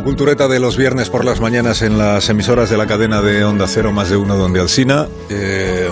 [0.00, 3.44] La cultureta de los viernes por las mañanas en las emisoras de la cadena de
[3.44, 5.90] Onda Cero más de uno donde Alsina eh,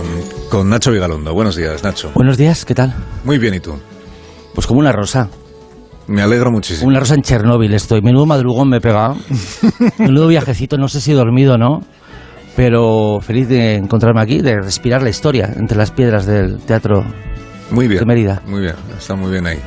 [0.48, 1.34] con Nacho Vigalondo.
[1.34, 2.10] Buenos días, Nacho.
[2.14, 2.94] Buenos días, ¿qué tal?
[3.24, 3.78] Muy bien, ¿y tú?
[4.54, 5.28] Pues como una rosa.
[6.06, 6.88] Me alegro muchísimo.
[6.88, 8.00] Una rosa en Chernóbil estoy.
[8.00, 9.18] Menudo madrugón me he pegado.
[9.98, 11.82] Menudo viajecito, no sé si he dormido o no.
[12.56, 17.04] Pero feliz de encontrarme aquí, de respirar la historia entre las piedras del teatro
[17.70, 18.00] Muy bien.
[18.00, 18.42] de Mérida.
[18.46, 19.58] Muy bien, está muy bien ahí.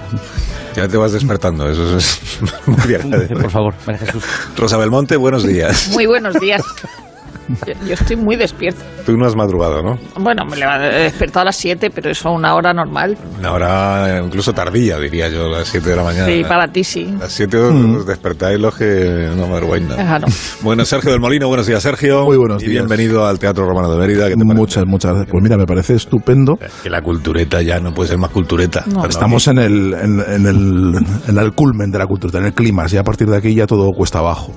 [0.75, 2.19] Ya te vas despertando, eso es
[2.65, 3.27] muy agradable.
[3.27, 4.23] Por favor, María Jesús.
[4.55, 5.89] Rosa Belmonte, buenos días.
[5.89, 6.61] Muy buenos días.
[7.67, 8.81] Yo, yo estoy muy despierta.
[9.05, 9.97] Tú no has madrugado, ¿no?
[10.19, 13.17] Bueno, me he despertado a las 7, pero eso a una hora normal.
[13.39, 16.25] Una hora eh, incluso tardía, diría yo, a las 7 de la mañana.
[16.27, 17.13] Sí, para ti sí.
[17.17, 20.01] A las 7 os despertáis los que no madrugáis nada.
[20.01, 20.27] Ajá, no.
[20.61, 22.25] Bueno, Sergio del Molino, buenos días, Sergio.
[22.25, 22.85] Muy buenos y días.
[22.85, 24.27] bienvenido al Teatro Romano de Mérida.
[24.29, 24.43] ¿qué te?
[24.43, 25.31] Muchas, muchas gracias.
[25.31, 26.57] Pues mira, me parece estupendo.
[26.83, 28.83] Que la cultureta ya no puede ser más cultureta.
[28.87, 29.05] No.
[29.05, 30.95] Estamos en el, en, en el,
[31.27, 33.65] en el culmen de la cultura, en el clima, y a partir de aquí ya
[33.65, 34.53] todo cuesta abajo.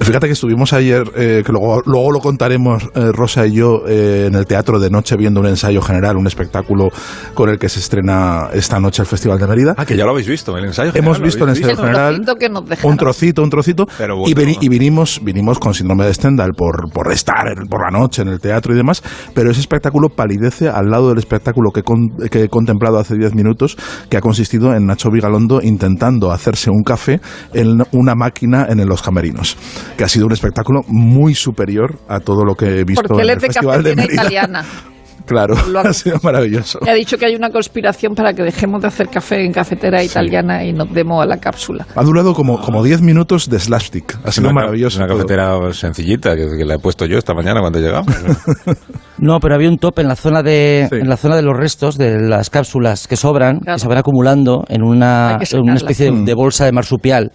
[0.00, 4.26] Fíjate que estuvimos ayer, eh, que luego, luego lo contaremos eh, Rosa y yo, eh,
[4.28, 6.88] en el Teatro de Noche viendo un ensayo general, un espectáculo
[7.34, 9.74] con el que se estrena esta noche el Festival de Mérida.
[9.76, 10.90] Ah, que ya lo habéis visto, el ensayo.
[10.94, 12.14] Hemos general, ¿lo visto el ensayo general.
[12.16, 12.90] trocito que nos dejaron.
[12.92, 13.86] Un trocito, un trocito.
[13.98, 14.36] Pero y, bueno.
[14.52, 18.22] veni- y vinimos, vinimos con síndrome de Stendhal por, por estar en- por la noche
[18.22, 19.02] en el teatro y demás,
[19.34, 23.34] pero ese espectáculo palidece al lado del espectáculo que, con- que he contemplado hace 10
[23.34, 23.76] minutos,
[24.08, 27.20] que ha consistido en Nacho Vigalondo intentando hacerse un café
[27.54, 29.56] en una máquina en los camerinos,
[29.96, 33.30] que ha sido un espectáculo muy superior a todo lo que he visto Porque en
[33.30, 34.14] el es de Festival de Mérida.
[34.14, 34.64] italiana.
[35.26, 36.78] Claro, Lo ha- ha sido maravilloso.
[36.84, 40.00] Me ha dicho que hay una conspiración para que dejemos de hacer café en cafetera
[40.00, 41.84] italiana y nos demos a la cápsula.
[41.96, 44.16] Ha durado como, como 10 minutos de slapstick.
[44.24, 44.98] Ha sido Una- maravilloso.
[44.98, 45.16] Una todo.
[45.16, 48.06] cafetera sencillita que, que la he puesto yo esta mañana cuando llegamos.
[49.18, 50.96] No, pero había un top en la zona de, Sí.
[51.00, 53.76] en la zona de los restos de las cápsulas que sobran, Claro.
[53.76, 57.32] que se van acumulando en una, en una especie de, de bolsa de marsupial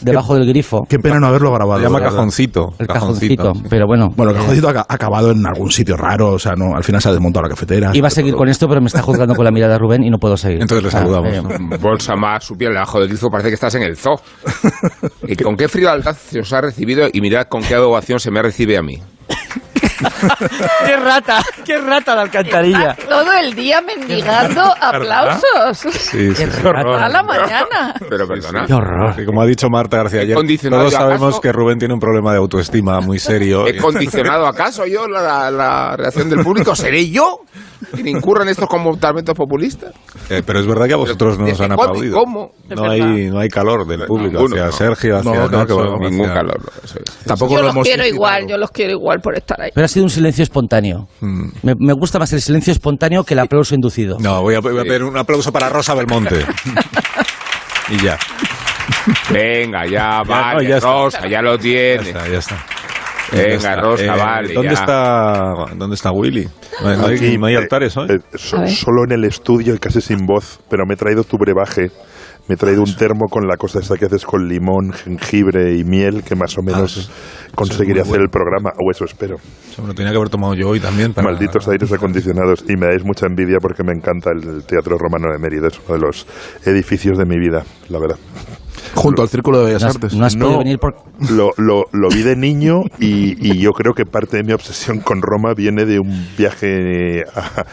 [0.00, 0.80] debajo del grifo.
[0.88, 1.78] Qué pena no haberlo grabado.
[1.80, 2.74] Se llama cajoncito.
[2.78, 3.52] el cajoncito.
[3.68, 6.54] Pero bueno, Bueno, el eh, cajoncito ha ha acabado en algún sitio raro, o sea,
[6.56, 7.90] no, al final se ha desmontado la cafetera.
[7.94, 10.18] iba a seguir con esto, pero me está juzgando con la mirada Rubén y no
[10.18, 10.60] puedo seguir.
[10.60, 11.32] Entonces le Ah, saludamos.
[11.32, 14.20] eh, bolsa más su piel debajo del grifo, parece que estás en el zoo.
[15.26, 17.08] ¿Y con qué frialdad se os ha recibido?
[17.12, 18.98] Y mirad con qué adobación se me recibe a mí.
[20.86, 21.42] ¡Qué rata!
[21.64, 22.96] ¡Qué rata la alcantarilla!
[23.08, 25.78] Todo el día mendigando aplausos.
[25.78, 26.46] Sí, sí, sí.
[26.66, 27.94] A la mañana.
[28.08, 28.66] Pero perdona.
[28.66, 29.16] ¡Qué horror!
[29.16, 30.36] Que como ha dicho Marta García ayer,
[30.68, 31.40] todos sabemos acaso?
[31.40, 33.66] que Rubén tiene un problema de autoestima muy serio.
[33.66, 36.74] ¿He condicionado acaso yo la, la reacción del público?
[36.74, 37.40] ¿Seré yo
[37.94, 39.92] quien incurra en estos comportamientos populistas?
[40.28, 42.18] Eh, pero es verdad que a vosotros no os ¿Desde han aplaudido.
[42.18, 42.52] cómo?
[42.68, 44.72] No hay, no hay calor del público Ninguno, hacia no.
[44.72, 46.60] Sergio, hacia No, que Nacho, va, hacia- Ningún calor.
[46.60, 47.16] no, eso es.
[47.26, 49.70] Tampoco Yo lo los hemos quiero igual, yo los quiero igual por estar ahí.
[49.74, 51.08] Pero ha sido un silencio espontáneo.
[51.20, 51.44] Mm.
[51.62, 54.18] Me, me gusta más el silencio espontáneo que el aplauso inducido.
[54.20, 56.44] No, voy a, voy a pedir un aplauso para Rosa Belmonte.
[57.90, 58.18] y ya.
[59.30, 60.90] Venga, ya, vale, no, ya está.
[60.92, 62.08] Rosa, ya lo Ya tiene.
[62.10, 62.64] está, ya está.
[63.32, 63.76] Venga.
[63.80, 66.48] Rosa, Eh, vale, ¿dónde está, ¿Dónde está Willy?
[66.82, 68.08] No hay, no hay- Aquí, no hay altares hoy.
[68.10, 71.36] eh, so- solo en el estudio y casi sin voz, pero me he traído tu
[71.38, 71.90] brebaje.
[72.48, 75.84] Me he traído un termo con la cosa esa que haces con limón, jengibre y
[75.84, 77.10] miel, que más o menos eso-
[77.54, 79.36] conseguiré eso es muy hacer el programa, o eso espero.
[79.70, 81.12] Eso me lo tenía que haber tomado yo hoy también.
[81.12, 81.30] Para...
[81.30, 82.64] Malditos aires acondicionados.
[82.68, 85.68] Y me dais mucha envidia porque me encanta el Teatro Romano de Mérida.
[85.68, 86.26] Es uno de los
[86.64, 88.16] edificios de mi vida, la verdad.
[88.94, 90.14] Junto al Círculo de Bellas No has, Artes.
[90.14, 90.44] no has No.
[90.46, 90.94] podido venir por...
[91.30, 95.00] Lo, lo, lo vi de niño y, y yo creo que parte de mi obsesión
[95.00, 97.64] con Roma viene de un viaje a,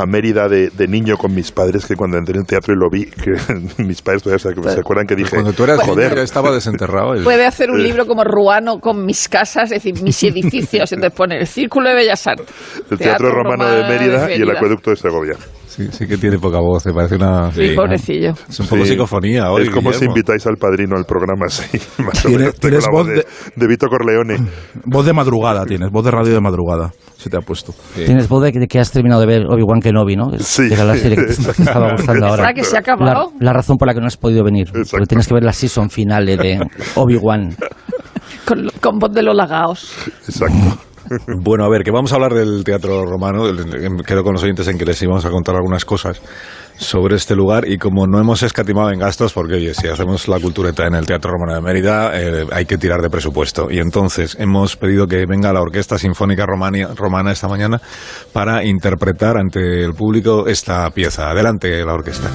[0.00, 2.90] a Mérida de, de niño con mis padres, que cuando entré en teatro y lo
[2.90, 3.32] vi, que
[3.82, 7.14] mis padres todavía se, se acuerdan que dije, Cuando tú eras joder, niño estaba desenterrado.
[7.14, 10.90] el- Puede hacer un libro como Ruano con mis casas, es decir, mis edificios.
[10.92, 12.46] Entonces pone el Círculo de Bellas Artes.
[12.90, 14.50] el Teatro, Romano, de Mérida y el.
[14.50, 15.34] Acueducto de Segovia.
[15.76, 17.52] Sí, sí que tiene poca voz, me parece una...
[17.52, 18.32] Sí, pobrecillo.
[18.48, 18.92] Es un poco Sí.
[18.92, 21.78] psicofonía hoy, Es como si invitáis al padrino al programa, sí.
[22.02, 22.54] Más o Tienes- menos.
[22.60, 23.26] Tengo la voz de,
[23.56, 24.36] de Vito Corleone.
[24.86, 26.92] Voz de madrugada tienes, voz de radio de madrugada.
[27.18, 27.74] Se te ha puesto.
[27.94, 30.30] Tienes voz de que, de que has terminado de ver Obi-Wan Kenobi, ¿no?
[30.38, 30.68] Sí.
[30.68, 32.42] Que era la serie que te, estaba gustando ahora.
[32.44, 33.32] ¿Verdad que se ha La, acabado?
[33.40, 34.68] la razón por la que no has podido venir.
[34.72, 36.60] Porque tienes que ver la season finale de
[36.94, 37.54] Obi-Wan.
[38.46, 39.92] Con, con voz de los lagaos.
[40.28, 40.78] Exacto.
[41.42, 43.46] Bueno, a ver, que vamos a hablar del teatro romano.
[43.46, 46.20] El- Quedo con los oyentes en que les íbamos a contar algunas cosas
[46.76, 50.38] sobre este lugar y como no hemos escatimado en gastos, porque oye, si hacemos la
[50.38, 53.68] cultureta en el Teatro Romano de Mérida, eh, hay que tirar de presupuesto.
[53.70, 57.80] Y entonces hemos pedido que venga la Orquesta Sinfónica Romania- Romana esta mañana
[58.32, 61.30] para interpretar ante el público esta pieza.
[61.30, 62.28] Adelante, la orquesta.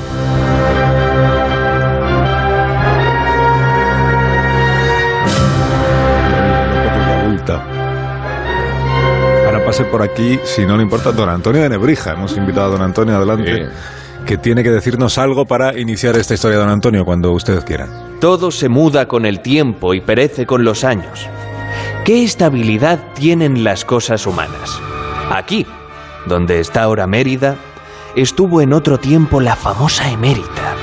[9.71, 12.11] Pase por aquí, si no le importa, don Antonio de Nebrija.
[12.11, 13.69] Hemos invitado a don Antonio adelante,
[14.25, 17.87] que tiene que decirnos algo para iniciar esta historia, don Antonio, cuando usted quiera.
[18.19, 21.25] Todo se muda con el tiempo y perece con los años.
[22.03, 24.77] ¿Qué estabilidad tienen las cosas humanas?
[25.29, 25.65] Aquí,
[26.25, 27.55] donde está ahora Mérida,
[28.17, 30.75] estuvo en otro tiempo la famosa emérita,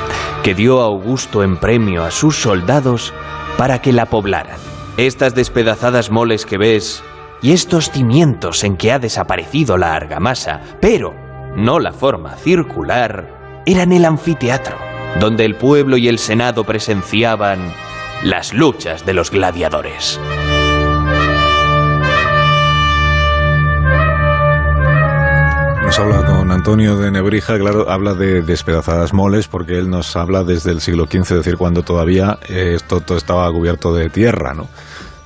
[0.42, 3.12] que dio a Augusto en premio a sus soldados
[3.58, 4.56] para que la poblaran.
[4.96, 7.04] Estas despedazadas moles que ves
[7.42, 11.14] y estos cimientos en que ha desaparecido la argamasa, pero
[11.56, 14.76] no la forma circular, eran el anfiteatro,
[15.20, 17.72] donde el pueblo y el Senado presenciaban
[18.22, 20.18] las luchas de los gladiadores.
[25.84, 30.44] Nos habla don Antonio de Nebrija, claro, habla de despedazadas moles, porque él nos habla
[30.44, 34.52] desde el siglo XV, es decir, cuando todavía eh, esto todo estaba cubierto de tierra,
[34.52, 34.68] ¿no?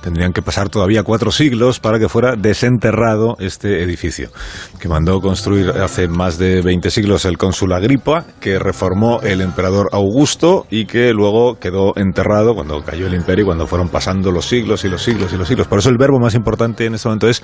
[0.03, 4.31] Tendrían que pasar todavía cuatro siglos para que fuera desenterrado este edificio,
[4.77, 9.87] que mandó construir hace más de 20 siglos el cónsul Agripa, que reformó el emperador
[9.93, 14.45] Augusto y que luego quedó enterrado cuando cayó el imperio y cuando fueron pasando los
[14.45, 15.67] siglos y los siglos y los siglos.
[15.67, 17.41] Por eso el verbo más importante en este momento es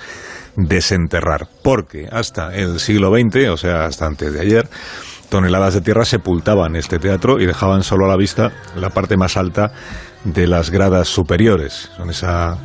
[0.54, 4.68] desenterrar, porque hasta el siglo XX, o sea, hasta antes de ayer,
[5.30, 9.38] toneladas de tierra sepultaban este teatro y dejaban solo a la vista la parte más
[9.38, 9.72] alta
[10.24, 11.90] de las gradas superiores.
[11.96, 12.58] Son esa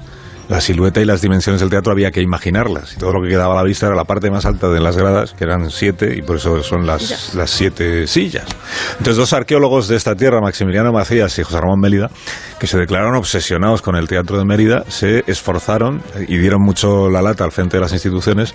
[0.47, 3.53] la silueta y las dimensiones del teatro había que imaginarlas y todo lo que quedaba
[3.53, 6.21] a la vista era la parte más alta de las gradas, que eran siete y
[6.21, 8.45] por eso son las, las siete sillas.
[8.91, 12.11] Entonces dos arqueólogos de esta tierra, Maximiliano Macías y José Ramón Mélida,
[12.59, 17.21] que se declararon obsesionados con el teatro de Mérida, se esforzaron y dieron mucho la
[17.21, 18.53] lata al frente de las instituciones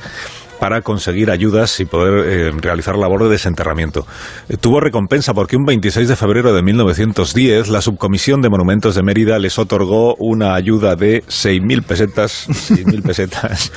[0.61, 4.07] para conseguir ayudas y poder eh, realizar labor de desenterramiento.
[4.49, 9.03] Eh, tuvo recompensa porque un 26 de febrero de 1910 la Subcomisión de Monumentos de
[9.03, 13.73] Mérida les otorgó una ayuda de 6.000 pesetas, 6.000 pesetas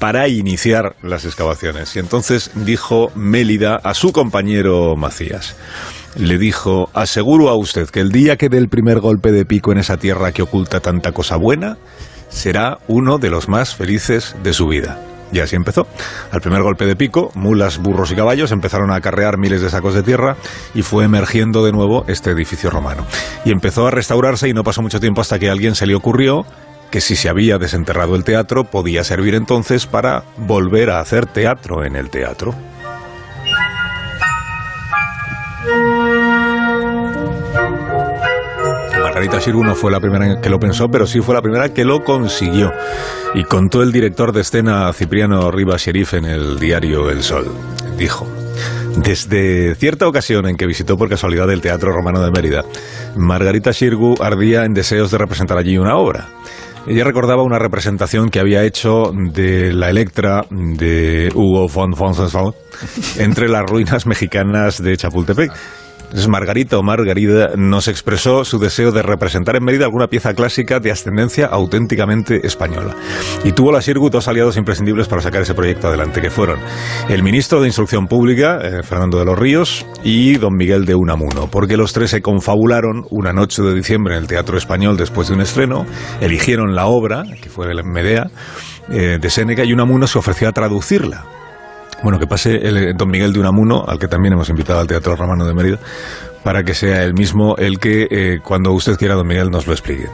[0.00, 1.94] para iniciar las excavaciones.
[1.94, 5.54] Y entonces dijo Mélida a su compañero Macías,
[6.16, 9.70] le dijo, aseguro a usted que el día que dé el primer golpe de pico
[9.70, 11.76] en esa tierra que oculta tanta cosa buena,
[12.28, 15.13] será uno de los más felices de su vida.
[15.32, 15.86] Y así empezó.
[16.30, 19.94] Al primer golpe de pico, mulas, burros y caballos empezaron a acarrear miles de sacos
[19.94, 20.36] de tierra
[20.74, 23.04] y fue emergiendo de nuevo este edificio romano.
[23.44, 25.94] Y empezó a restaurarse y no pasó mucho tiempo hasta que a alguien se le
[25.94, 26.46] ocurrió
[26.90, 31.84] que si se había desenterrado el teatro podía servir entonces para volver a hacer teatro
[31.84, 32.54] en el teatro.
[39.24, 41.82] Margarita Xirgu no fue la primera que lo pensó, pero sí fue la primera que
[41.82, 42.70] lo consiguió.
[43.34, 47.46] Y contó el director de escena Cipriano Rivas Sheriff en el diario El Sol.
[47.96, 48.28] Dijo,
[48.98, 52.66] desde cierta ocasión en que visitó por casualidad el Teatro Romano de Mérida,
[53.16, 56.28] Margarita Xirgu ardía en deseos de representar allí una obra.
[56.86, 62.52] Ella recordaba una representación que había hecho de la Electra de Hugo von Fonsenfeld
[63.18, 65.50] entre las ruinas mexicanas de Chapultepec.
[66.28, 70.92] Margarita o Margarida nos expresó su deseo de representar en Mérida alguna pieza clásica de
[70.92, 72.94] ascendencia auténticamente española.
[73.42, 76.60] Y tuvo la Sirgu dos aliados imprescindibles para sacar ese proyecto adelante, que fueron
[77.08, 81.48] el ministro de Instrucción Pública, eh, Fernando de los Ríos, y don Miguel de Unamuno,
[81.50, 85.34] porque los tres se confabularon una noche de diciembre en el Teatro Español después de
[85.34, 85.84] un estreno,
[86.20, 88.30] eligieron la obra, que fue Medea,
[88.88, 91.24] eh, de Séneca, y Unamuno se ofreció a traducirla.
[92.04, 94.86] Bueno, que pase el, eh, don Miguel de Unamuno, al que también hemos invitado al
[94.86, 95.78] Teatro Romano de Mérida,
[96.44, 99.72] para que sea él mismo el que, eh, cuando usted quiera, don Miguel, nos lo
[99.72, 100.04] explique.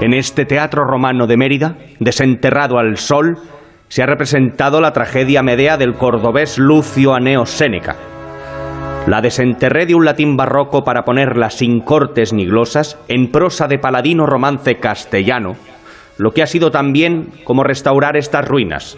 [0.00, 3.38] En este teatro romano de Mérida, desenterrado al sol,
[3.88, 7.96] se ha representado la tragedia Medea del cordobés Lucio Aneo Séneca.
[9.08, 13.80] La desenterré de un latín barroco para ponerla sin cortes ni glosas en prosa de
[13.80, 15.56] paladino romance castellano,
[16.18, 18.96] lo que ha sido también como restaurar estas ruinas.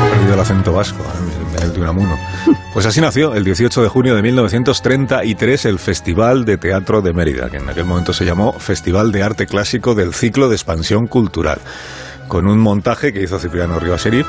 [0.00, 1.62] Ha perdido el acento vasco, ¿eh?
[1.62, 2.16] el de Unamuno.
[2.72, 7.50] Pues así nació el 18 de junio de 1933 el Festival de Teatro de Mérida,
[7.50, 11.58] que en aquel momento se llamó Festival de Arte Clásico del Ciclo de Expansión Cultural,
[12.28, 14.28] con un montaje que hizo Cipriano Rivas Serif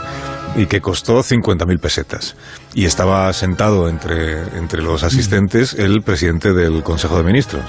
[0.55, 2.35] y que costó 50.000 pesetas.
[2.73, 7.63] Y estaba sentado entre, entre los asistentes el presidente del Consejo de Ministros,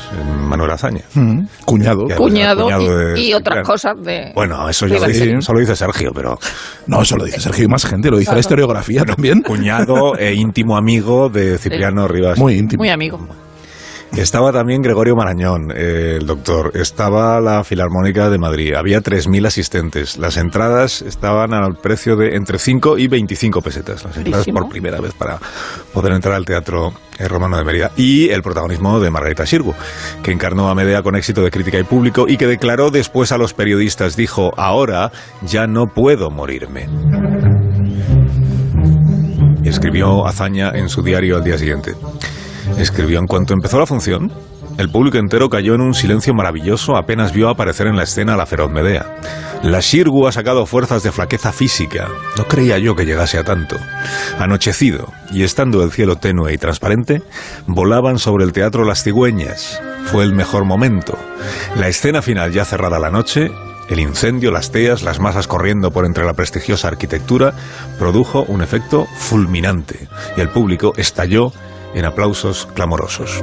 [0.48, 1.02] Manuel Azaña.
[1.14, 2.06] Mm, Cuñado.
[2.06, 3.66] Que- Cuñado, de y, y otras Cipriano.
[3.66, 4.32] cosas de...
[4.34, 6.38] Bueno, eso ya lo dice, eso lo dice Sergio, pero
[6.86, 9.42] No, eso lo dice Sergio y más gente, lo dice la historiografía también.
[9.42, 12.38] cuñado e íntimo amigo de Cipriano Rivas.
[12.38, 12.80] Muy íntimo.
[12.82, 13.18] Muy amigo.
[14.16, 16.72] Estaba también Gregorio Marañón, eh, el doctor.
[16.74, 18.74] Estaba la Filarmónica de Madrid.
[18.74, 20.18] Había 3.000 asistentes.
[20.18, 24.04] Las entradas estaban al precio de entre 5 y 25 pesetas.
[24.04, 25.38] Las entradas por primera vez para
[25.94, 27.92] poder entrar al Teatro eh, Romano de Mérida.
[27.96, 29.74] Y el protagonismo de Margarita Sirgu,
[30.22, 33.38] que encarnó a Medea con éxito de crítica y público y que declaró después a
[33.38, 35.12] los periodistas, dijo, ahora
[35.42, 36.88] ya no puedo morirme.
[39.62, 41.94] Escribió Azaña en su diario al día siguiente.
[42.78, 44.32] Escribió en cuanto empezó la función,
[44.78, 48.36] el público entero cayó en un silencio maravilloso apenas vio aparecer en la escena a
[48.36, 49.14] la feroz Medea.
[49.62, 52.08] La Shirgu ha sacado fuerzas de flaqueza física.
[52.38, 53.76] No creía yo que llegase a tanto.
[54.38, 57.22] Anochecido, y estando el cielo tenue y transparente,
[57.66, 59.82] volaban sobre el teatro las cigüeñas.
[60.06, 61.18] Fue el mejor momento.
[61.76, 63.50] La escena final ya cerrada la noche,
[63.90, 67.52] el incendio, las teas, las masas corriendo por entre la prestigiosa arquitectura,
[67.98, 70.08] produjo un efecto fulminante,
[70.38, 71.52] y el público estalló
[71.94, 73.42] en aplausos clamorosos.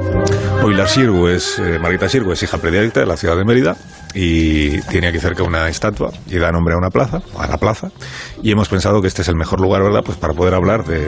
[0.62, 3.76] Hoy la Sirgu es, eh, Margarita Sirgu es hija predilecta de la ciudad de Mérida
[4.14, 7.90] y tiene aquí cerca una estatua y da nombre a una plaza, a la plaza,
[8.42, 11.06] y hemos pensado que este es el mejor lugar, ¿verdad?, pues para poder hablar de,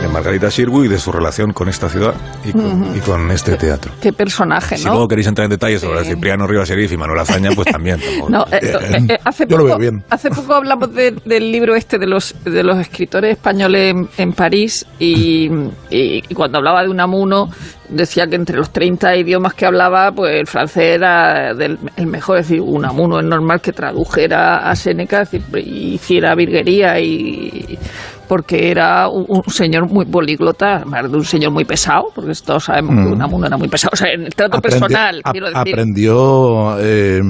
[0.00, 3.56] de Margarita Sirgu y de su relación con esta ciudad y con, y con este
[3.56, 3.90] teatro.
[4.00, 4.92] Qué personaje, Si ¿no?
[4.92, 6.10] luego queréis entrar en detalles sobre Sí.
[6.10, 7.98] Cipriano Rivas Serif y Manuel Azaña, pues también.
[8.28, 10.04] No, eh, eh, eh, hace, yo lo poco, veo bien.
[10.10, 14.32] hace poco hablamos de- del libro este de los, de los escritores españoles en, en
[14.32, 15.50] París y,
[15.90, 17.50] y- y cuando hablaba de Unamuno
[17.88, 22.38] decía que entre los 30 idiomas que hablaba, pues el francés era del- el mejor.
[22.38, 27.78] Es decir, Unamuno es normal que tradujera a decir, y hiciera virguería y
[28.28, 32.64] porque era un, un señor muy políglota, además de un señor muy pesado, porque todos
[32.64, 33.12] sabemos que Mm.
[33.12, 33.90] Unamuno era muy pesado.
[33.94, 35.72] O sea, en el trato Aprendió- personal, quiero decir.
[35.72, 37.20] aprendió eh,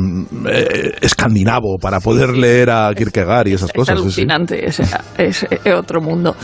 [0.50, 3.96] eh, escandinavo para poder leer a Kierkegaard y esas es cosas.
[3.98, 4.20] sí, sí.
[4.22, 4.80] alucinante, es,
[5.18, 6.34] es- es otro mundo.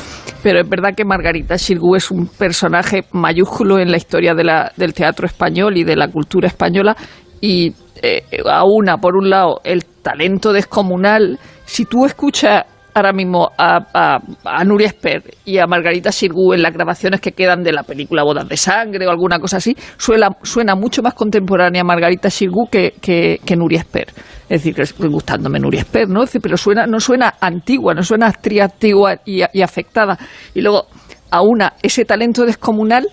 [0.42, 4.72] Pero es verdad que Margarita Xirgu es un personaje mayúsculo en la historia de la-
[4.76, 6.96] del teatro español y de la cultura española
[7.40, 11.38] y eh, aúna, por un lado, el talento descomunal.
[11.64, 16.62] Si tú escuchas ahora mismo a, a, a Nuria Esper y a Margarita Xirgu en
[16.62, 20.28] las grabaciones que quedan de la película Bodas de Sangre o alguna cosa así, suena,
[20.42, 24.06] suena mucho más contemporánea Margarita Xirgu que, que, que Nuria Esper.
[24.48, 24.76] Es decir,
[25.08, 26.24] gustándome Nuria Esper, ¿no?
[26.40, 30.16] Pero suena, no suena antigua, no suena actriz antigua y, y afectada.
[30.54, 30.86] Y luego
[31.30, 33.08] aúna ese talento descomunal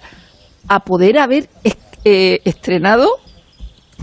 [0.68, 1.50] a poder haber
[2.04, 3.10] eh, estrenado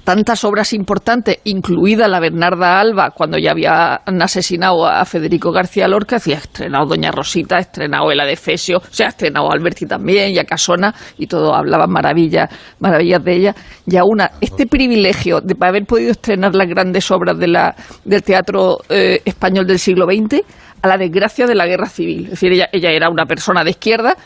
[0.05, 6.17] tantas obras importantes, incluida la Bernarda Alba, cuando ya habían asesinado a Federico García Lorca,
[6.17, 10.39] decía, ha estrenado Doña Rosita, ha estrenado El Adefesio, se ha estrenado Alberti también, y
[10.39, 12.51] a Casona, y todo hablaban maravillas,
[12.81, 13.55] maravillas de ella.
[13.87, 17.75] Y aún este privilegio de haber podido estrenar las grandes obras de la,
[18.05, 20.43] del teatro eh, español del siglo XX,
[20.81, 22.25] a la desgracia de la guerra civil.
[22.25, 24.17] Es decir, ella, ella era una persona de izquierda,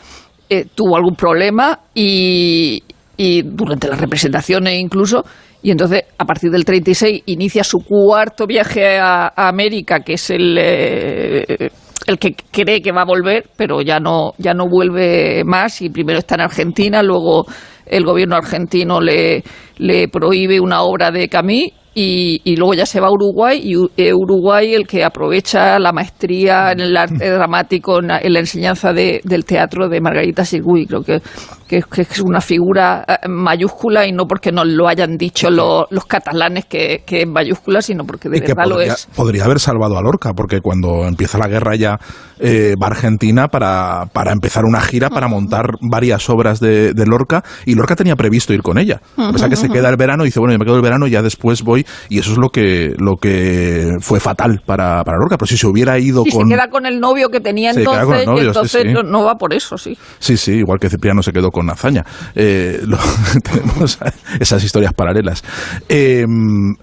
[0.49, 2.83] eh, tuvo algún problema y,
[3.17, 5.25] y durante las representaciones incluso.
[5.63, 10.29] Y entonces, a partir del 36, inicia su cuarto viaje a, a América, que es
[10.29, 11.69] el, eh,
[12.05, 15.81] el que cree que va a volver, pero ya no, ya no vuelve más.
[15.81, 17.45] Y primero está en Argentina, luego
[17.85, 19.41] el gobierno argentino le,
[19.77, 23.75] le prohíbe una obra de Camille y, y luego ya se va a Uruguay y
[24.01, 28.39] eh, Uruguay el que aprovecha la maestría en el arte dramático, en la, en la
[28.39, 30.87] enseñanza de- del teatro de Margarita Sirgui.
[30.87, 31.21] Creo que,
[31.67, 35.85] que, que es una figura eh, mayúscula y no porque nos lo hayan dicho los,
[35.89, 39.07] los catalanes que, que es mayúscula, sino porque de y que verdad lo podría, es.
[39.15, 41.99] podría haber salvado a Lorca, porque cuando empieza la guerra ya
[42.39, 47.05] eh, va a Argentina para, para empezar una gira para montar varias obras de, de
[47.05, 49.01] Lorca, y Lorca tenía previsto ir con ella.
[49.17, 50.81] Lo que pasa que se queda el verano y dice, bueno, yo me quedo el
[50.81, 55.03] verano y ya después voy, y eso es lo que, lo que fue fatal para,
[55.03, 55.37] para Lorca.
[55.37, 56.47] Pero si se hubiera ido Y con...
[56.47, 58.93] se queda con el novio que tenía entonces, novio, y sí, entonces sí.
[58.93, 59.97] No, no va por eso, sí.
[60.19, 62.03] Sí, sí, igual que Cipriano se quedó con Azaña.
[62.35, 62.97] Eh, lo-
[63.43, 63.99] tenemos
[64.39, 65.43] esas historias paralelas.
[65.89, 66.25] Eh,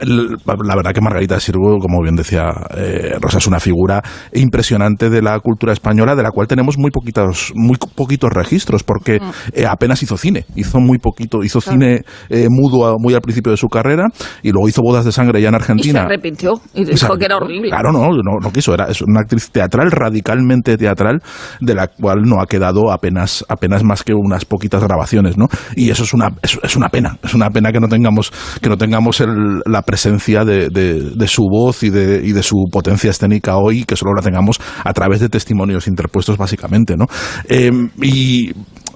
[0.01, 5.23] la verdad que Margarita Sirgo, como bien decía eh, Rosa, es una figura impresionante de
[5.23, 9.21] la cultura española, de la cual tenemos muy poquitos, muy poquitos registros, porque
[9.53, 13.51] eh, apenas hizo cine, hizo muy poquito, hizo cine eh, mudo a- muy al principio
[13.51, 14.07] de su carrera,
[14.43, 16.03] y luego hizo Bodas de Sangre ya en Y se Argentina.
[16.03, 17.69] arrepintió y O sea, dijo que era horrible.
[17.71, 18.75] Claro, no, no, no quiso.
[18.75, 21.21] Era es una actriz teatral, radicalmente teatral,
[21.61, 25.49] de la cual no ha quedado apenas, apenas más que unas poquitas grabaciones, ¿no?
[25.75, 27.17] Y eso es una, es, una pena.
[27.23, 31.29] Es una pena que no tengamos, que no tengamos el- la presencia de, de- de
[31.29, 34.93] su voz y de, y de su potencia escénica hoy, que solo la tengamos a
[34.93, 37.07] través de testimonios interpuestos, básicamente, ¿no?
[37.49, 37.71] Eh,
[38.03, 38.51] y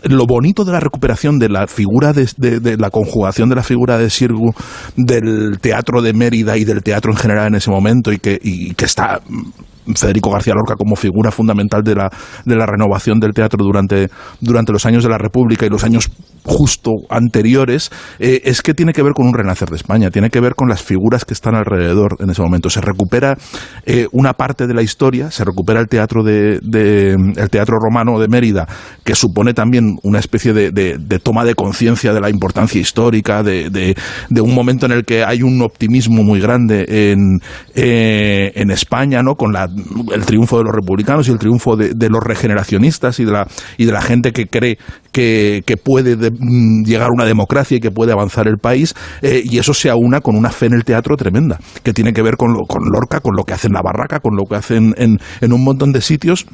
[0.04, 4.11] lo bonito de la recuperación de la figura de, la conjugación de la figura de
[4.11, 4.52] Sirgu
[4.96, 8.75] del teatro de Mérida y del teatro en general en ese momento y que, y
[8.75, 12.11] que está mm, Federico García Lorca como figura fundamental de la,
[12.46, 14.08] de la renovación del teatro durante,
[14.40, 16.11] durante los años de la República y los años
[16.42, 20.40] justo anteriores, eh, es que tiene que ver con un renacer de España, tiene que
[20.40, 22.70] ver con las figuras que están alrededor en ese momento.
[22.70, 23.37] Se recupera
[23.84, 28.18] eh, una parte de la historia, se recupera el teatro de, de- el teatro romano
[28.18, 28.66] de Mérida,
[29.04, 33.70] que supone también una especie de, de- toma de conciencia de la importancia histórica, de,
[33.70, 33.94] de-
[34.40, 37.40] un momento en el que hay un optimismo muy grande en,
[37.74, 39.34] eh, en España, ¿no?
[39.36, 39.68] Con la,
[40.14, 43.46] el triunfo de los republicanos y el triunfo de, los regeneracionistas y de la,
[43.78, 44.78] y de la gente que cree
[45.12, 49.42] que, que puede de- mm, llegar una democracia y que puede avanzar el país, eh,
[49.44, 52.36] y eso se aúna con una fe en el teatro tremenda, que tiene que ver
[52.36, 54.94] con, lo- con Lorca, con lo que hace en la barraca, con lo que hacen
[54.98, 56.46] en, en un montón de sitios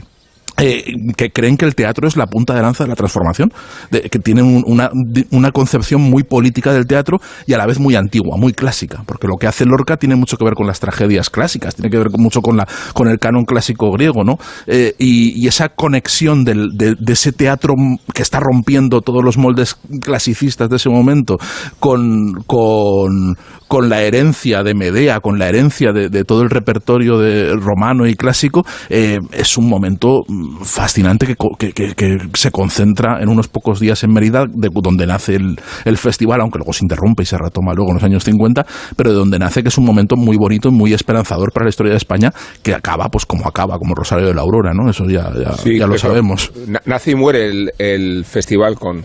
[0.60, 0.84] eh,
[1.16, 3.52] que creen que el teatro es la punta de lanza de la transformación,
[3.90, 4.90] que tienen un- una,
[5.30, 9.26] una concepción muy política del teatro y a la vez muy antigua, muy clásica, porque
[9.26, 12.08] lo que hace Lorca tiene mucho que ver con las tragedias clásicas, tiene que ver
[12.16, 14.36] mucho con, la, con el canon clásico griego, ¿no?
[14.66, 17.74] Eh, y, esa conexión de, ese teatro
[18.14, 21.38] que está rompiendo todos los moldes clasicistas de ese momento
[21.80, 23.36] con, con,
[23.66, 28.14] con la herencia de Medea, con la herencia de, todo el repertorio de romano y
[28.14, 30.20] clásico, eh, es un momento
[30.62, 35.06] fascinante que, que- que- que se concentra en unos pocos días en Mérida, de donde
[35.06, 38.24] nace el, el festival, aunque luego se interrumpe y se retoma luego en los años
[38.24, 38.64] 50,
[38.96, 41.70] pero de donde nace que es un momento muy bonito y muy esperanzador para la
[41.70, 44.88] historia de España, que acaba pues como acaba, como Rosario de la Aurora, ¿no?
[44.90, 46.50] Eso ya, ya, Sí, ya lo sabemos.
[46.66, 49.02] Na- Nace y muere el, el festival con,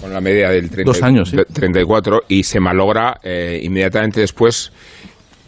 [0.00, 1.36] con la media del 30 Dos años, sí.
[1.52, 4.72] 34 y se malogra eh, inmediatamente después,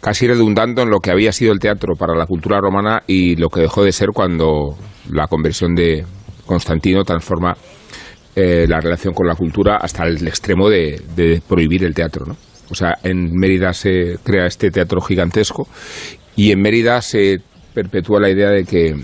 [0.01, 3.49] casi redundando en lo que había sido el teatro para la cultura romana y lo
[3.49, 4.75] que dejó de ser cuando
[5.11, 6.05] la conversión de
[6.45, 7.55] Constantino transforma
[8.35, 12.25] eh, la relación con la cultura hasta el extremo de, de prohibir el teatro.
[12.25, 12.35] ¿no?
[12.69, 15.67] O sea, en Mérida se crea este teatro gigantesco
[16.35, 17.37] y en Mérida se
[17.73, 18.95] perpetúa la idea de que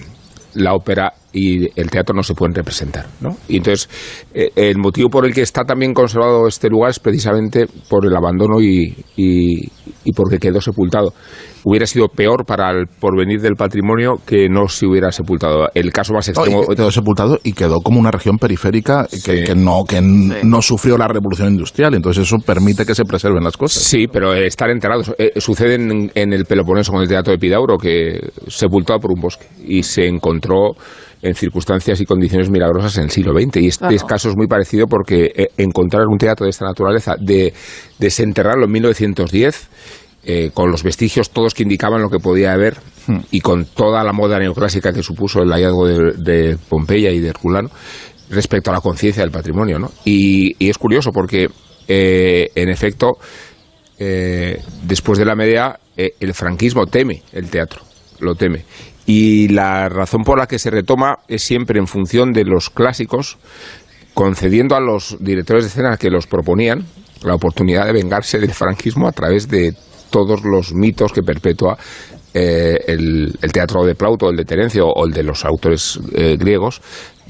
[0.56, 3.06] la ópera y el teatro no se pueden representar.
[3.22, 3.30] ¿no?
[3.48, 3.90] Y entonces,
[4.34, 8.16] eh, el motivo por el que está también conservado este lugar es precisamente por el
[8.16, 9.64] abandono y, y,
[10.04, 11.14] y porque quedó sepultado.
[11.64, 15.68] Hubiera sido peor para el porvenir del patrimonio que no se hubiera sepultado.
[15.76, 16.68] El caso más No, extremo.
[16.68, 19.44] que quedó sepultado y quedó como una región periférica que, Sí.
[19.46, 23.58] que no que no sufrió la revolución industrial entonces eso permite que se preserven las
[23.58, 25.14] cosas Sí, pero estar enterrados.
[25.20, 29.22] Eh, sucede en, en el Peloponeso con el Teatro de Epidauro, que sepultado por un
[29.22, 30.72] bosque y se encontró
[31.22, 33.58] en circunstancias y condiciones milagrosas en el siglo XX.
[33.58, 34.08] Y este Claro.
[34.08, 37.54] caso es muy parecido porque eh, encontrar un teatro de esta naturaleza, de
[38.00, 39.70] desenterrarlo en 1910,
[40.24, 42.78] eh, con los vestigios todos que indicaban lo que podía haber
[43.32, 47.30] y con toda la moda neoclásica que supuso el hallazgo de, de Pompeya y de
[47.30, 47.70] Herculano
[48.30, 49.80] respecto a la conciencia del patrimonio.
[49.80, 49.92] ¿no?
[50.06, 51.48] Y, y es curioso porque,
[51.88, 53.18] eh, en efecto,
[54.00, 57.82] eh, después de la media, eh, el franquismo teme el teatro,
[58.20, 58.64] lo teme.
[59.14, 63.38] Y la razón por la que se retoma es siempre en función de los clásicos,
[64.14, 66.86] concediendo a los directores de escena que los proponían
[67.26, 69.74] la oportunidad de vengarse del franquismo a través de
[70.12, 71.78] todos los mitos que perpetúa
[72.34, 76.82] eh, el, teatro de Plauto, el de Terencio o el de los autores eh, griegos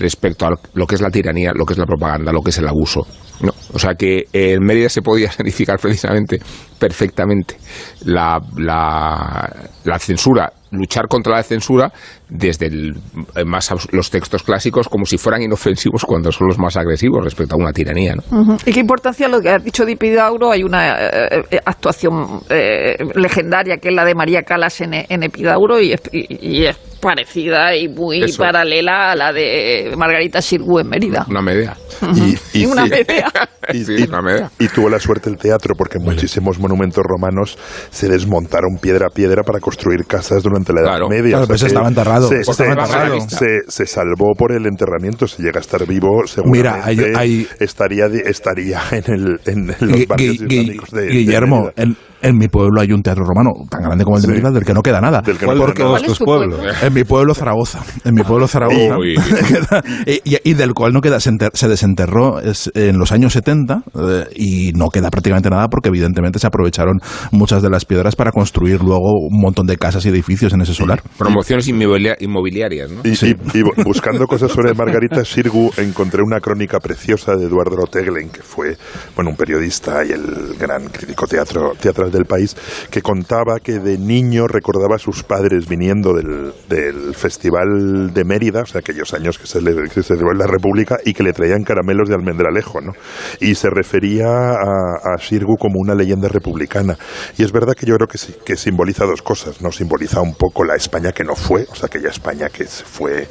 [0.02, 2.58] respecto a lo que es la tiranía, lo que es la propaganda, lo que es
[2.58, 3.06] el abuso.
[3.42, 6.40] No, o sea que eh, en Mérida se podía significar precisamente
[6.78, 7.58] perfectamente
[8.06, 9.50] la, la,
[9.84, 11.92] la censura, luchar contra la censura
[12.30, 12.94] desde el,
[13.36, 17.56] eh, más los textos clásicos como si fueran inofensivos cuando son los más agresivos respecto
[17.56, 18.16] a una tiranía.
[18.16, 18.58] ¿no?
[18.66, 20.52] ¿Y qué importancia lo que has dicho de Epidauro?
[20.52, 25.80] Hay una eh, eh, actuación eh, legendaria que es la de María Calas en, Epidauro
[25.82, 28.38] y es parecida y muy Eso.
[28.44, 31.26] paralela a la de Margarita Xirgu en Mérida.
[31.30, 31.76] Una media.
[32.16, 33.28] Y, y- Una media.
[33.74, 34.52] y- Sí, y- una media.
[34.60, 37.58] y tuvo la suerte el teatro porque muchísimos monumentos romanos
[37.90, 41.10] se desmontaron piedra a piedra para construir casas durante la Edad Claro.
[41.10, 41.38] Media.
[41.38, 42.28] Claro, O sea pero ese que estaba enterrado.
[42.28, 43.20] Se, Estaba se- enterrado.
[43.30, 45.28] se- se salvó por el enterramiento.
[45.28, 50.38] Si llega a estar vivo, seguramente hay- hay- estaría, estaría en, el, en los barrios
[50.42, 54.03] Gui- islámicos de, de Guillermo, en, En mi pueblo hay un teatro romano tan grande
[54.03, 54.31] como el de Sí.
[54.34, 55.21] Mérida del que no queda nada.
[55.21, 56.05] Del que ¿Cuál no todos nada.
[56.05, 56.60] tus tu pueblos?
[56.60, 56.73] pueblo?
[56.81, 59.15] En mi pueblo Zaragoza, en mi pueblo Zaragoza, Uy.
[60.05, 63.84] y, y del cual no queda, se, enter- se desenterró es- en los años 70
[63.95, 66.99] eh, y no queda prácticamente nada porque evidentemente se aprovecharon
[67.31, 70.73] muchas de las piedras para construir luego un montón de casas y edificios en ese
[70.73, 71.01] solar.
[71.17, 73.01] Promociones inmobilia- inmobiliarias, ¿no?
[73.03, 77.75] Y, y- y bu- buscando cosas sobre Margarita Sirgu encontré una crónica preciosa de Eduardo
[77.77, 78.77] Roteglen, que fue
[79.15, 82.56] bueno, un periodista y el gran crítico teatro, teatral del país,
[82.89, 88.62] que contaba que de niño recordaba a sus padres viniendo del, del Festival de Mérida,
[88.62, 90.02] o sea, aquellos años que se, le, que
[90.36, 92.93] la República, y que le traían caramelos de almendralejo, ¿no?
[93.39, 96.97] Y se refería a, a Sirgu como una leyenda republicana.
[97.38, 99.71] Y es verdad que yo creo que, sí, que simboliza dos cosas, ¿no?
[99.71, 103.28] Simboliza un poco la España que no fue, o sea, aquella España que se fue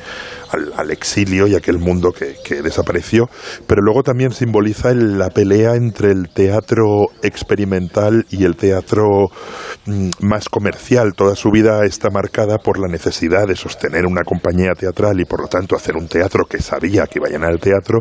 [0.52, 3.28] al, exilio y aquel mundo que, que desapareció,
[3.66, 9.28] pero luego también simboliza el- la pelea entre el teatro experimental y el teatro
[9.86, 11.12] mm, más comercial.
[11.14, 15.40] Toda su vida está marcada por la necesidad de sostener una compañía teatral y por
[15.42, 18.00] lo tanto hacer un teatro que sabía que iba a llenar el teatro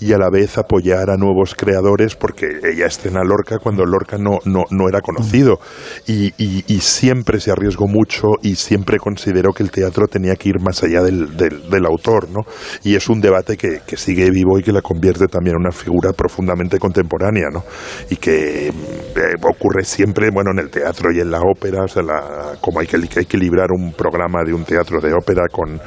[0.00, 4.38] y a la vez apoyar a nuevos creadores porque ella estrena Lorca cuando Lorca no,
[4.44, 5.58] no, no era conocido
[6.06, 10.60] y, y- siempre se arriesgó mucho y siempre consideró que el teatro tenía que ir
[10.60, 12.40] más allá del, del autor, ¿no?
[12.84, 16.12] Y es un debate que, sigue vivo y que la convierte también en una figura
[16.12, 17.64] profundamente contemporánea, ¿no?
[18.08, 18.72] Y que eh,
[19.42, 22.86] ocurre siempre, bueno, en el teatro y en la ópera, o sea, la- como hay
[22.86, 25.80] que, que equilibrar un programa de un teatro de ópera con,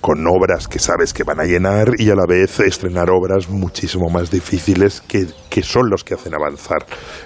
[0.00, 4.08] con obras que sabes que van a llenar y a la vez estrenar obras muchísimo
[4.10, 6.84] más difíciles que, que son los que hacen avanzar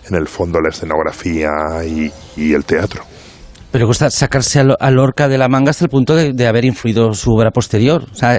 [0.08, 1.50] en el fondo la escenografía
[2.36, 3.13] y el teatro.
[3.74, 7.12] Pero cuesta sacarse a, a Lorca de la manga hasta el punto de, haber influido
[7.12, 8.04] su obra posterior.
[8.12, 8.38] O sea,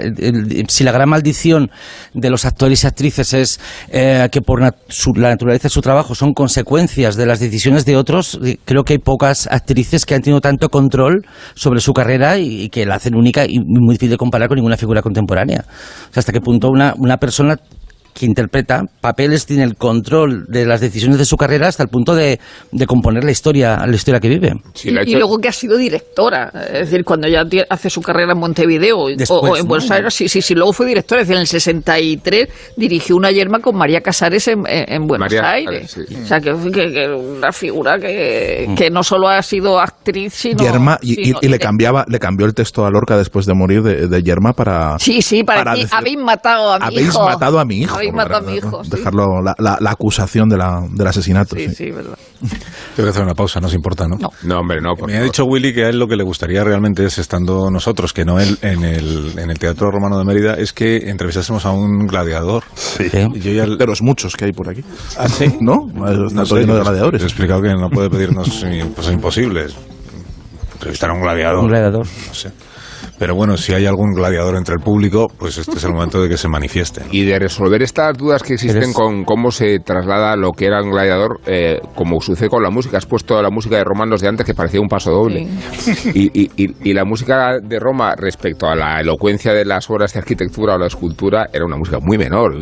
[0.70, 1.72] si la gran maldición
[2.14, 5.82] de los actores y actrices es eh, que por nat- su- la naturaleza de su
[5.82, 10.16] trabajo son consecuencias de las decisiones de otros, eh, creo que hay pocas actrices que
[10.16, 13.96] han tenido tanto control sobre su carrera y, y que la hacen única y muy
[13.96, 15.66] difícil de comparar con ninguna figura contemporánea.
[15.68, 17.58] O sea, hasta qué punto una, una persona
[18.16, 22.16] que interpreta papeles tiene el control de las decisiones de su carrera hasta el punto
[22.16, 22.40] de,
[22.72, 24.54] de componer la historia, la historia que vive.
[24.74, 28.40] Sí, y, luego que ha sido directora, es decir, cuando ya hace su carrera en
[28.40, 29.68] Montevideo o- Después, o, en ¿no?
[29.68, 32.48] Buenos Aires, sí, sí, sí, luego fue directora, es decir, en el 63
[32.78, 35.92] dirigió una yerma con María Casares en, en- en Buenos María Aires.
[35.92, 36.16] Sí.
[36.16, 40.64] O sea, que, que- que una figura que, que no solo ha sido actriz, sino...
[40.64, 41.60] Yerma, y, y- sino y le directora.
[41.70, 45.22] cambiaba, le cambió el texto a Lorca después de morir de, de Yerma para Sí,
[45.22, 47.26] sí, para, para decir, habéis matado a mi habéis hijo.
[47.26, 47.96] matado a mi hijo.
[48.10, 48.82] A mi hijo.
[48.84, 51.56] Dejarlo la, la- la acusación de la, del asesinato.
[51.56, 51.76] Sí, sí.
[51.76, 52.18] sí, verdad.
[52.96, 54.16] Tengo que hacer una pausa, no os importa, ¿no?
[54.18, 54.30] No.
[54.44, 54.94] No, hombre, no.
[54.96, 55.32] por Me ha favor.
[55.32, 58.40] dicho Willy que a él lo que le gustaría realmente es, estando nosotros, que no
[58.40, 62.64] él, en el, en el Teatro Romano de Mérida, es que entrevistásemos a un gladiador.
[62.76, 63.06] Sí.
[63.14, 63.66] Yo ya...
[63.66, 64.84] De los muchos que hay por aquí.
[65.18, 65.58] ¿Ah, sí?
[65.62, 65.88] ¿No?
[65.94, 66.06] No
[66.44, 67.22] todo sé, lleno de gladiadores.
[67.22, 68.48] He explicado que no puede pedirnos
[68.96, 69.76] cosas imposibles.
[70.74, 71.60] Entrevistar a un gladiador.
[71.64, 72.06] Un gladiador.
[72.28, 72.52] No sé.
[73.20, 76.30] Pero bueno, si hay algún gladiador entre el público, pues este es el momento de
[76.30, 77.02] que se manifieste.
[77.02, 77.08] ¿no?
[77.12, 80.82] Y de resolver estas dudas que existen Eres- con cómo se traslada lo que era
[80.82, 82.98] un gladiador, eh, como sucede con la música.
[82.98, 85.48] Has puesto la música de romanos de antes que parecía un paso doble.
[86.14, 90.14] Y, y- y- y la música de Roma respecto a la elocuencia de las obras
[90.14, 92.54] de arquitectura o la escultura era una música muy menor.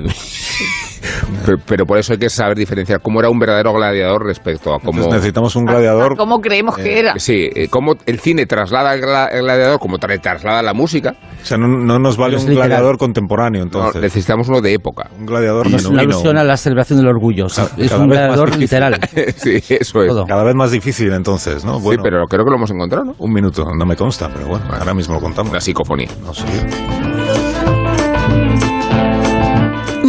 [1.46, 4.80] Pero, pero por eso hay que saber diferenciar cómo era un verdadero gladiador respecto a
[4.80, 4.92] cómo...
[5.00, 6.16] Entonces necesitamos un gladiador.
[6.18, 7.14] ¿Cómo creemos que era?
[7.18, 11.16] Sí, eh, cómo el cine traslada al gladiador, como tra- traslada la música.
[11.42, 12.68] O sea, no, no nos vale un literal.
[12.70, 14.02] gladiador contemporáneo, No, entonces.
[14.02, 15.10] necesitamos uno de época.
[15.20, 17.46] un gladiador No es una alusión a la celebración del orgullo.
[17.46, 19.00] o sea, Cada- es cada un gladiador literal.
[19.36, 20.08] sí, eso es.
[20.10, 20.26] Todo.
[20.26, 21.80] Cada vez más difícil, entonces, ¿no?
[21.80, 23.16] sí, pero creo que lo hemos encontrado, ¿no?
[23.18, 25.52] un minuto, no me consta, pero bueno, ahora mismo lo contamos.
[25.52, 26.10] Una psicofonía.
[26.24, 26.44] No sé.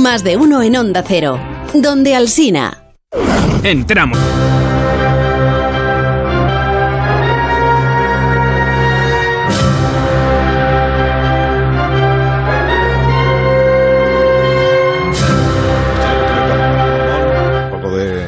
[0.05, 1.40] Más de uno en Onda Cero.
[1.73, 2.93] Donde Alsina.
[3.62, 4.19] Entramos.
[17.64, 18.27] Un poco de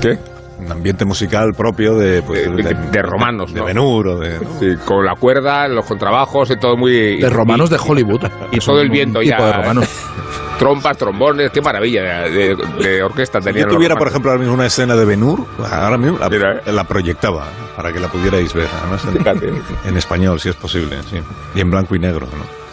[0.00, 0.18] ¿Qué?
[0.58, 3.66] un ambiente musical propio de pues, De- de- de romanos, de ¿no?
[3.66, 4.58] De ¿no?
[4.58, 7.20] Sí, con la cuerda, los contrabajos y todo muy...
[7.20, 8.22] De romanos de Hollywood.
[8.52, 9.36] Y todo el viento Un ya.
[9.36, 9.84] tipo de romanos.
[10.58, 14.40] Trompas, trombones, qué maravilla de, de- de orquesta Si tenían yo tuviera, por ejemplo, ahora
[14.40, 16.72] mismo una escena de Ben-Hur, ahora mismo la, Mira, eh.
[16.72, 19.52] la proyectaba para que la pudierais ver, además en, Fíjate.
[19.84, 21.20] en español, si es posible, sí.
[21.54, 22.66] Y en blanco y negro, ¿no?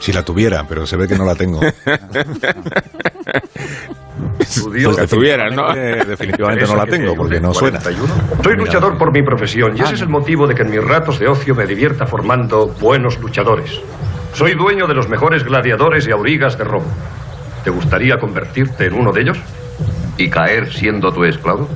[0.00, 1.60] Si la tuviera, pero se ve que no la tengo.
[4.38, 5.66] Pues que tuvieras, ¿no?
[5.74, 7.80] Definitivamente, definitivamente no la tengo, porque no suena.
[7.80, 11.18] Soy luchador por mi profesión y ese es el motivo de que en mis ratos
[11.18, 13.80] de ocio me divierta formando buenos luchadores.
[14.36, 16.92] Soy dueño de los mejores gladiadores y aurigas de Roma.
[17.64, 19.38] ¿Te gustaría convertirte en uno de ellos?
[20.18, 21.66] ¿Y caer siendo tu esclavo?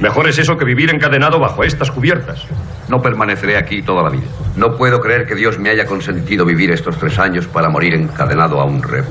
[0.00, 2.44] Mejor es eso que vivir encadenado bajo estas cubiertas.
[2.90, 4.26] No permaneceré aquí toda la vida.
[4.54, 8.60] No puedo creer que Dios me haya consentido vivir estos tres años para morir encadenado
[8.60, 9.08] a un rebo.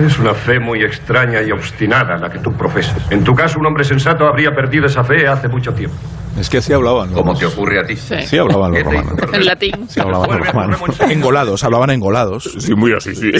[0.00, 2.96] Es una fe muy extraña y obstinada la que tú profesas.
[3.10, 5.96] En tu caso, un hombre sensato habría perdido esa fe hace mucho tiempo.
[6.38, 7.12] Es que así hablaban.
[7.12, 7.96] ¿Cómo te ocurre a ti?
[7.96, 9.14] Sí, hablaban los romanos.
[9.32, 9.88] En latín.
[9.88, 10.80] Sí, hablaban los romanos.
[11.08, 12.50] Engolados, hablaban engolados.
[12.58, 13.30] Sí, muy así, sí.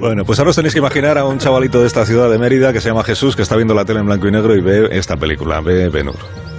[0.00, 2.72] Bueno, pues ahora os tenéis que imaginar a un chavalito de esta ciudad de Mérida
[2.72, 4.88] que se llama Jesús, que está viendo la tele en blanco y negro y ve
[4.92, 6.16] esta película, ve Benur.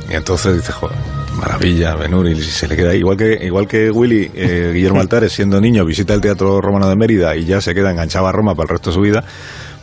[0.09, 0.97] Y entonces dice, joder,
[1.35, 2.95] maravilla, Benur, y se le queda.
[2.95, 6.95] Igual que, igual que Willy, eh, Guillermo Altares, siendo niño, visita el Teatro Romano de
[6.95, 9.23] Mérida y ya se queda enganchado a Roma para el resto de su vida.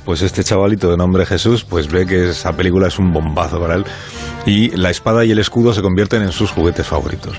[0.05, 3.77] Pues este chavalito de nombre Jesús, pues ve que esa película es un bombazo para
[3.77, 3.85] él
[4.47, 7.37] y la espada y el escudo se convierten en sus juguetes favoritos.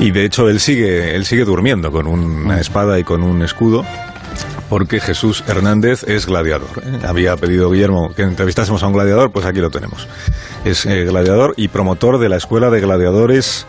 [0.00, 3.84] Y de hecho él sigue, él sigue durmiendo con una espada y con un escudo
[4.72, 6.82] porque Jesús Hernández es gladiador.
[6.82, 7.00] ¿eh?
[7.06, 10.08] Había pedido Guillermo que entrevistásemos a un gladiador, pues aquí lo tenemos.
[10.64, 13.66] Es eh, gladiador y promotor de la Escuela de Gladiadores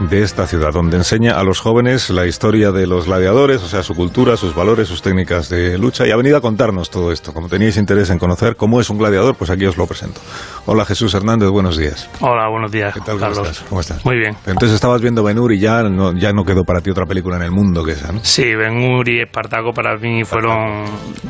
[0.00, 3.82] de esta ciudad, donde enseña a los jóvenes la historia de los gladiadores, o sea,
[3.82, 7.32] su cultura, sus valores, sus técnicas de lucha, y ha venido a contarnos todo esto.
[7.32, 10.20] Como teníais interés en conocer cómo es un gladiador, pues aquí os lo presento.
[10.66, 12.10] Hola Jesús Hernández, buenos días.
[12.20, 12.92] Hola, buenos días.
[12.92, 13.38] ¿Qué tal, Carlos.
[13.38, 13.68] ¿Cómo estás?
[13.68, 14.04] ¿Cómo estás?
[14.04, 14.36] Muy bien.
[14.46, 17.42] Entonces estabas viendo Ben-Hur y ya no, ya no quedó para ti otra película en
[17.42, 18.20] el mundo que esa, ¿no?
[18.22, 20.84] Sí, Ben Hur y Espartaco para mí fueron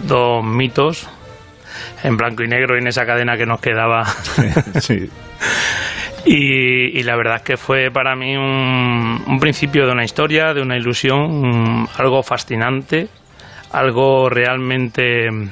[0.07, 1.07] dos mitos
[2.03, 4.05] en blanco y negro y en esa cadena que nos quedaba.
[4.81, 5.11] sí.
[6.27, 10.55] Y, y la verdad es que fue para mí un, un principio de una historia,
[10.55, 13.09] de una ilusión, un- algo fascinante,
[13.73, 15.49] algo realmente mm,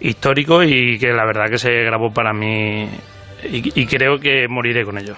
[0.00, 2.88] histórico y que la verdad que se grabó para mí
[3.44, 5.14] y, y creo que moriré con ello.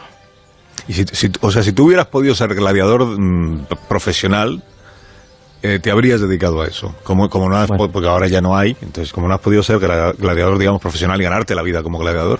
[0.88, 4.62] Y si, si- o sea, si tú hubieras podido ser gladiador mm, profesional,
[5.62, 6.94] eh, te habrías dedicado a eso.
[7.02, 9.62] Como, como no has, po- porque ahora ya no hay, entonces como no has podido
[9.62, 12.38] ser gladiador, digamos, profesional y ganarte la vida como gladiador,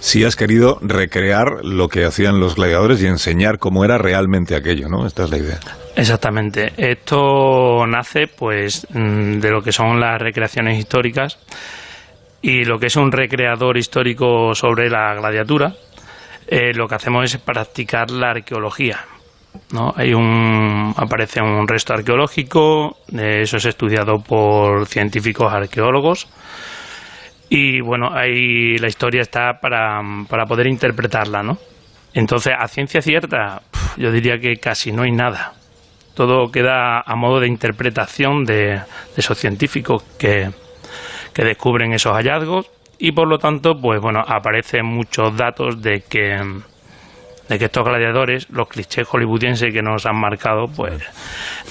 [0.00, 4.88] sí has querido recrear lo que hacían los gladiadores y enseñar cómo era realmente aquello,
[4.88, 5.06] ¿no?
[5.06, 5.58] Esta es la idea.
[5.96, 6.72] Exactamente.
[6.76, 11.38] Esto nace, pues, mm, de lo que son las recreaciones históricas
[12.40, 15.72] y lo que es un recreador histórico sobre la gladiatura.
[16.50, 19.04] eh, lo que hacemos es practicar la arqueología.
[19.72, 19.92] ¿no?
[19.94, 26.26] Hay un, aparece un resto arqueológico, eso es estudiado por científicos arqueólogos.
[27.48, 31.58] Y bueno, ahí la historia está para, para poder interpretarla, ¿no?
[32.12, 33.62] Entonces, a ciencia cierta,
[33.96, 35.54] yo diría que casi no hay nada.
[36.14, 38.82] Todo queda a modo de interpretación de, de
[39.16, 40.50] esos científicos que,
[41.32, 46.36] que descubren esos hallazgos y por lo tanto, pues bueno, aparecen muchos datos de que
[47.48, 51.02] de que estos gladiadores, los clichés hollywoodienses que nos han marcado, pues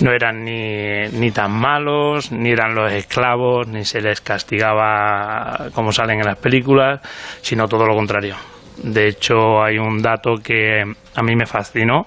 [0.02, 5.92] no eran ni, ni tan malos, ni eran los esclavos, ni se les castigaba como
[5.92, 7.00] salen en las películas,
[7.42, 8.36] sino todo lo contrario.
[8.84, 12.06] De hecho, hay un dato que a mí me fascinó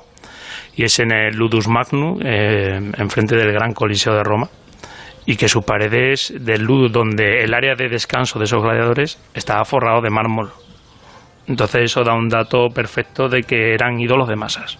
[0.77, 4.49] y es en el Ludus Magnum, eh, enfrente del Gran Coliseo de Roma,
[5.27, 9.65] y que sus paredes del Ludus, donde el área de descanso de esos gladiadores estaba
[9.65, 10.51] forrado de mármol.
[11.51, 14.79] Entonces eso da un dato perfecto de que eran ídolos de masas.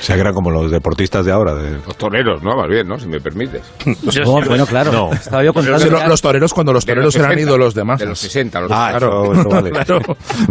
[0.00, 1.54] O sea, que eran como los deportistas de ahora.
[1.54, 1.72] De...
[1.86, 2.56] Los toreros, ¿no?
[2.56, 2.98] Más bien, ¿no?
[2.98, 3.62] Si me permites.
[4.24, 4.90] No, bueno, claro.
[4.92, 5.12] No.
[5.12, 8.00] Estaba yo contando los toreros, cuando los toreros los eran 60, ídolos de masas.
[8.00, 9.70] De los 60, los Ah, Claro, eso, eso vale.
[9.84, 10.00] claro.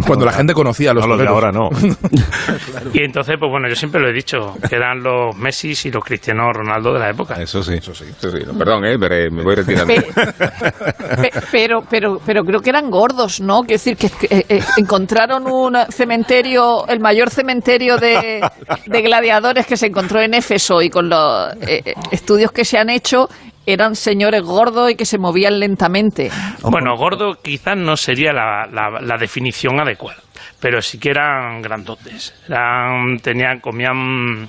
[0.06, 1.44] Cuando la gente conocía a los No, los de toreros.
[1.44, 1.68] ahora no.
[2.92, 6.04] Y entonces, pues bueno, yo siempre lo he dicho, que eran los Messi y los
[6.04, 7.34] Cristiano Ronaldo de la época.
[7.40, 7.74] Eso sí.
[7.74, 8.38] Eso sí, eso sí.
[8.46, 8.96] No, perdón, ¿eh?
[8.98, 9.92] Pero, me voy retirando.
[9.94, 13.60] Pe- pe- pero, pero, pero creo que eran gordos, ¿no?
[13.62, 18.40] Quiero decir que eh, eh, encontraron un cementerio, el mayor cementerio de,
[18.86, 22.78] de gladiadores que se encontró en Éfeso y con los eh, eh, estudios que se
[22.78, 23.28] han hecho
[23.66, 26.30] eran señores gordos y que se movían lentamente.
[26.62, 30.20] Bueno, gordo quizás no sería la, la- la definición adecuada,
[30.60, 32.34] pero sí que eran grandotes.
[32.48, 34.48] Eran, tenían, comían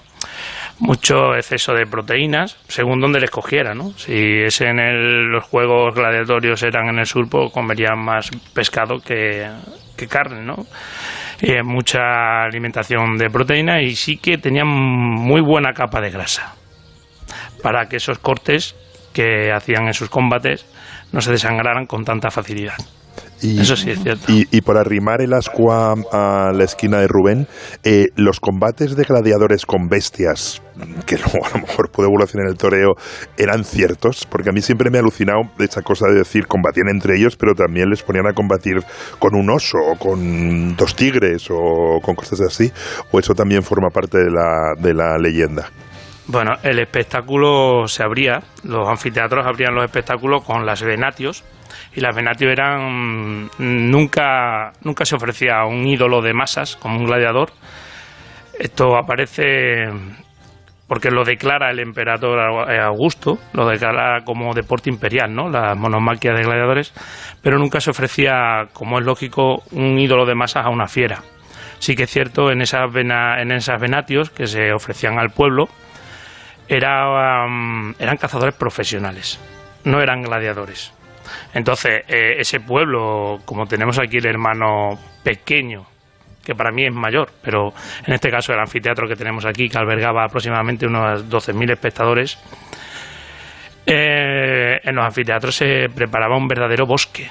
[0.79, 3.91] mucho exceso de proteínas, según donde les cogiera, ¿no?
[3.91, 4.13] Si
[4.45, 9.47] es en el- los juegos gladiatorios eran en el sur, pues comerían más pescado que,
[9.97, 10.65] que carne, ¿no?
[11.63, 16.55] Mucha alimentación de proteína y sí que tenían muy buena capa de grasa
[17.63, 18.75] para que esos cortes
[19.13, 20.65] que hacían en sus combates
[21.11, 22.75] no se desangraran con tanta facilidad.
[23.41, 24.31] Y, Eso sí es cierto.
[24.31, 27.47] Y, y por arrimar el ascua a la esquina de Rubén,
[27.83, 30.61] eh, los combates de gladiadores con bestias,
[31.05, 32.91] que luego a lo mejor puede evolucionar en el toreo,
[33.37, 37.17] eran ciertos, porque a mí siempre me ha alucinado esa cosa de decir combatían entre
[37.17, 38.83] ellos, pero también les ponían a combatir
[39.19, 42.71] con un oso, o con dos tigres, o con cosas así,
[43.11, 45.69] o eso también forma parte de la, de la leyenda.
[46.27, 51.43] Bueno, el espectáculo se abría, los anfiteatros abrían los espectáculos con las venatios
[51.93, 57.51] y las venatios eran nunca nunca se ofrecía un ídolo de masas como un gladiador.
[58.59, 59.87] Esto aparece
[60.87, 65.49] porque lo declara el emperador Augusto, lo declara como deporte imperial, ¿no?
[65.49, 66.93] Las monomaquias de gladiadores,
[67.41, 71.19] pero nunca se ofrecía, como es lógico, un ídolo de masas a una fiera.
[71.79, 75.69] Sí que es cierto, en esas, en esas venatios que se ofrecían al pueblo,
[76.67, 79.39] era, um, eran cazadores profesionales,
[79.85, 80.93] no eran gladiadores.
[81.53, 85.85] Entonces, eh, ese pueblo, como tenemos aquí el hermano pequeño
[86.43, 87.73] que para mí es mayor, pero
[88.05, 92.37] en este caso el anfiteatro que tenemos aquí, que albergaba aproximadamente unos 12.000 espectadores,
[93.85, 97.29] eh, en los anfiteatros se preparaba un verdadero bosque,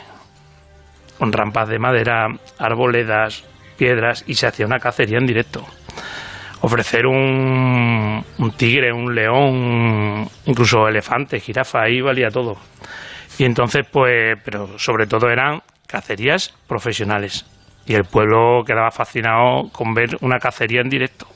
[1.19, 3.45] con rampas de madera, arboledas,
[3.77, 5.67] piedras, y se hacía una cacería en directo.
[6.63, 12.59] Ofrecer un, un tigre, un león, incluso elefante, jirafa, ahí valía todo.
[13.41, 17.47] Y entonces, pues, pero sobre todo eran cacerías profesionales
[17.87, 21.27] y el pueblo quedaba fascinado con ver una cacería en directo.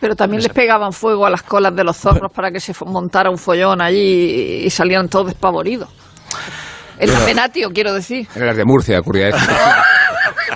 [0.00, 3.28] Pero también les pegaban fuego a las colas de los zorros para que se montara
[3.28, 5.88] un follón allí y salían todos despavoridos.
[6.96, 8.28] El penatio, quiero decir.
[8.36, 9.38] En las de Murcia ocurría eso.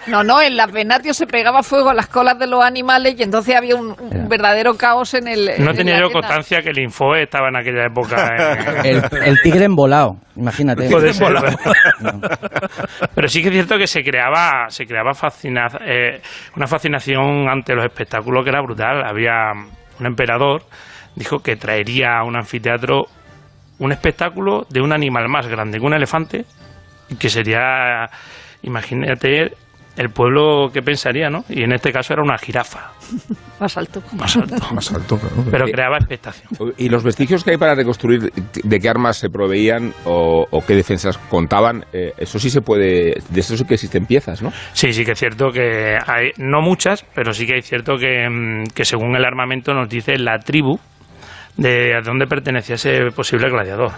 [0.07, 3.23] No, no, en las venatios se pegaba fuego a las colas de los animales y
[3.23, 3.95] entonces había un,
[4.29, 5.51] verdadero caos en el.
[5.59, 8.31] No tenía yo constancia que el Infoe estaba en aquella época.
[8.83, 10.89] El, tigre embolado, imagínate.
[13.15, 16.21] Pero sí que es cierto que se creaba, se creaba fascina, eh,
[16.57, 19.03] una fascinación ante los espectáculos que era brutal.
[19.05, 19.53] Había
[19.99, 20.63] un emperador
[21.15, 23.05] dijo que traería a un anfiteatro
[23.79, 26.45] un espectáculo de un animal más grande que un elefante,
[27.19, 28.09] que sería,
[28.63, 29.55] imagínate,
[29.97, 31.45] el pueblo que pensaría, ¿no?
[31.49, 32.93] Y en este caso era una jirafa.
[33.61, 34.03] Más alto.
[34.17, 34.57] Más alto.
[34.75, 36.73] Más alto, Pero creaba expectación.
[36.79, 41.19] ¿Y los vestigios que hay para reconstruir de qué armas se proveían o, qué defensas
[41.19, 41.85] contaban?
[41.93, 43.15] Eh, eso sí se puede...
[43.29, 44.51] De eso sí que existen piezas, ¿no?
[44.73, 46.31] Sí, sí que es cierto que hay...
[46.39, 50.19] No muchas, pero sí que es cierto que, mm, que según el armamento nos dice
[50.19, 50.79] la tribu
[51.57, 53.93] de a dónde pertenecía ese posible gladiador.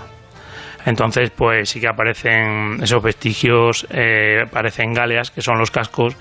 [0.86, 6.14] Entonces, pues sí que aparecen esos vestigios, eh, aparecen galeas, que son los cascos,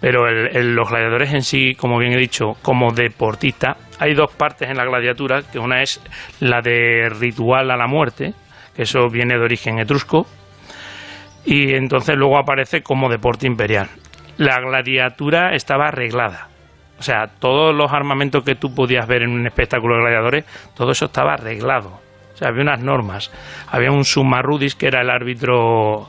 [0.00, 4.76] pero los gladiadores en sí, como bien he dicho, como deportista, hay dos partes en
[4.76, 6.00] la gladiatura, que una es
[6.40, 8.34] la de ritual a la muerte,
[8.74, 10.26] que eso viene de origen etrusco,
[11.44, 13.88] y entonces luego aparece como deporte imperial.
[14.38, 16.48] La gladiatura estaba arreglada,
[16.98, 20.44] o sea, todos los armamentos que tú podías ver en un espectáculo de gladiadores,
[20.74, 22.09] todo eso estaba arreglado
[22.40, 23.30] había unas normas.
[23.68, 26.08] Había un sumarrudis que era el árbitro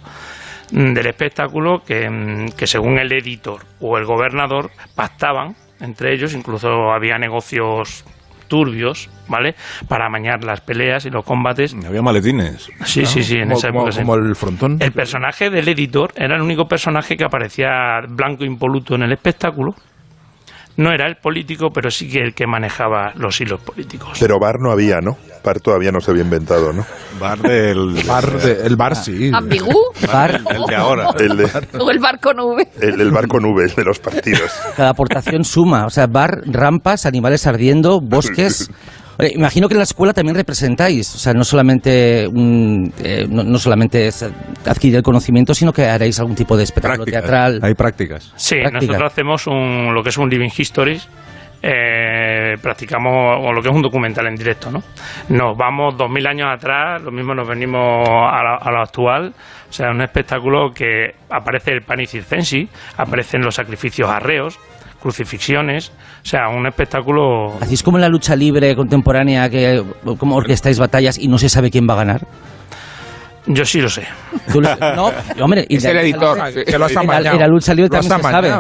[0.72, 6.34] mm, del espectáculo que, mm, que según el editor o el gobernador pactaban entre ellos,
[6.34, 8.06] incluso había negocios
[8.48, 9.56] turbios, ¿vale?
[9.88, 11.74] Para amañar las peleas y los combates.
[11.74, 12.70] Había maletines.
[12.84, 13.92] Sí, sí, sí, en esa época.
[13.96, 14.78] Como el frontón.
[14.80, 19.74] El personaje del editor era el único personaje que aparecía blanco impoluto en el espectáculo
[20.82, 24.18] no era el político, pero sí que el que manejaba los hilos políticos.
[24.20, 25.18] Pero bar no había, ¿no?
[25.44, 26.86] Bar todavía no se había inventado, ¿no?
[27.20, 28.04] Bar del...
[28.08, 28.26] Bar,
[28.64, 29.32] el bar sí.
[29.34, 29.76] ¿Ambigú?
[30.12, 30.42] Bar.
[30.50, 31.10] El de ahora.
[31.20, 32.68] El de, o el bar con V.
[32.82, 34.52] El, bar con V, el de los partidos.
[34.76, 38.70] Cada aportación suma, o sea, bar, rampas, animales ardiendo, bosques...
[39.34, 44.24] imagino que en la escuela también representáis, o sea, no solamente, eh, no, solamente es
[44.66, 47.60] adquirir el conocimiento, sino que haréis algún tipo de espectáculo teatral.
[47.62, 48.34] Hay prácticas.
[48.36, 51.08] Sí, nosotros hacemos un, lo que es un Living Histories.
[51.64, 54.80] Eh, practicamos o lo que es un documental en directo, ¿no?
[55.30, 59.32] Nos vamos dos mil años atrás, lo mismo nos venimos a, lo actual,
[59.70, 64.58] o sea, un espectáculo que aparece el pan y circensi, aparecen los sacrificios arreos,
[65.02, 67.58] crucifixiones, o sea, un espectáculo...
[67.60, 69.84] Así es como en la lucha libre contemporánea, que
[70.18, 72.22] como orquestáis batallas y no se sabe quién va a ganar.
[73.48, 74.04] Yo sí lo sé.
[74.96, 78.52] no, hombre, es el editor que lo has la libre también se sabe.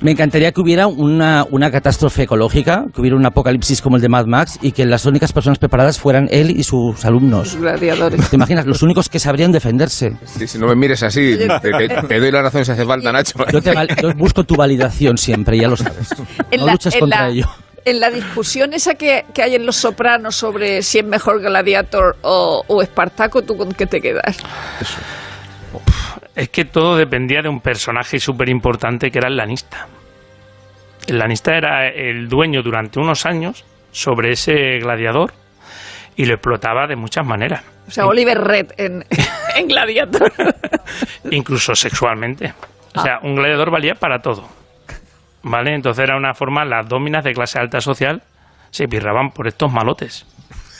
[0.00, 4.08] Me encantaría que hubiera una, una catástrofe ecológica, que hubiera un apocalipsis como el de
[4.08, 7.56] Mad Max y que las únicas personas preparadas fueran él y sus alumnos.
[7.56, 8.28] Gladiadores.
[8.28, 8.66] ¿Te imaginas?
[8.66, 10.16] Los únicos que sabrían defenderse.
[10.24, 11.38] Sí, si no me mires así,
[12.08, 13.38] te, doy la razón si hace falta, Nacho.
[13.50, 13.72] Yo, te,
[14.16, 16.14] busco tu validación siempre, ya lo sabes.
[16.58, 17.46] No luchas contra ello
[17.86, 22.82] en la discusión esa que, hay en Los Sopranos sobre si es mejor Gladiator o,
[22.82, 24.38] Espartaco, ¿tú con qué te quedas?
[26.34, 29.86] Es que todo dependía de un personaje súper importante que era el lanista.
[31.06, 35.32] El lanista era el dueño durante unos años sobre ese gladiador
[36.16, 37.62] y lo explotaba de muchas maneras.
[37.86, 39.04] O sea, Oliver Red en,
[39.68, 40.32] Gladiator.
[41.30, 42.52] Incluso sexualmente.
[42.96, 44.65] O sea, un gladiador valía para todo.
[45.46, 45.74] ¿Vale?
[45.74, 48.22] Entonces era una forma, las dominas de clase alta social
[48.70, 50.26] se pirraban por estos malotes.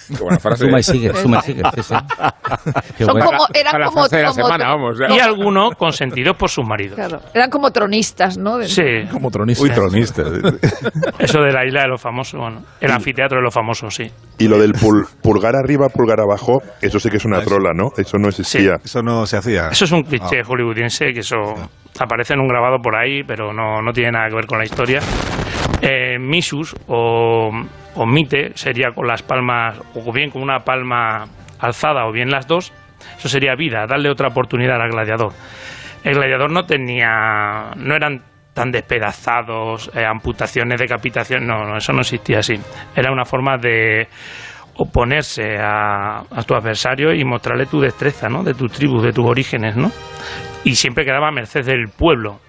[0.09, 0.64] Qué buena frase.
[0.66, 1.62] Suma y sigue, suma y sigue.
[1.74, 1.94] sí, sí.
[3.04, 3.26] Son bueno.
[3.26, 4.98] como, eran Para la como, frase de la como- semana, vamos.
[5.09, 6.94] Y algunos consentidos por sus maridos.
[6.96, 8.59] claro, eran como tronistas, ¿no?
[8.59, 9.62] De- Sí, Como tronista.
[9.64, 10.22] Uy, tronista.
[11.18, 14.04] eso de la isla de los famosos, bueno, el anfiteatro de los famosos, sí.
[14.38, 17.88] Y lo del pul- pulgar arriba, pulgar abajo, eso sí que es una trola, ¿no?
[17.96, 18.76] Eso no existía.
[18.84, 19.68] Eso no se hacía.
[19.70, 21.36] Eso es un cliché hollywoodiense que eso
[21.98, 24.64] aparece en un grabado por ahí, pero no, no tiene nada que ver con la
[24.64, 25.00] historia.
[25.89, 27.49] Eh, Misus o,
[27.95, 31.26] o Mite sería con las palmas, o bien con una palma
[31.61, 32.72] alzada o bien las dos.
[33.16, 35.32] Eso sería vida, darle otra oportunidad al gladiador.
[36.03, 38.20] El gladiador no tenía, no eran
[38.53, 42.55] tan despedazados, eh, amputaciones, decapitación, no, no, eso no existía así.
[42.97, 44.09] Era una forma de
[44.78, 48.43] oponerse a, a tu adversario y mostrarle tu destreza, ¿no?
[48.43, 49.93] De tu tribu, de tus orígenes, ¿no?
[50.64, 52.41] Y siempre quedaba a merced del pueblo.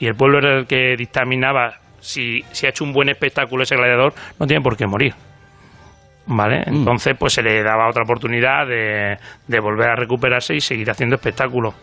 [0.00, 3.76] Y el pueblo era el que dictaminaba si, si ha hecho un buen espectáculo ese
[3.76, 5.14] gladiador, no tiene por qué morir.
[6.26, 6.62] ¿Vale?
[6.66, 9.16] Entonces, pues se le daba otra oportunidad de,
[9.48, 11.74] de volver a recuperarse y seguir haciendo espectáculo.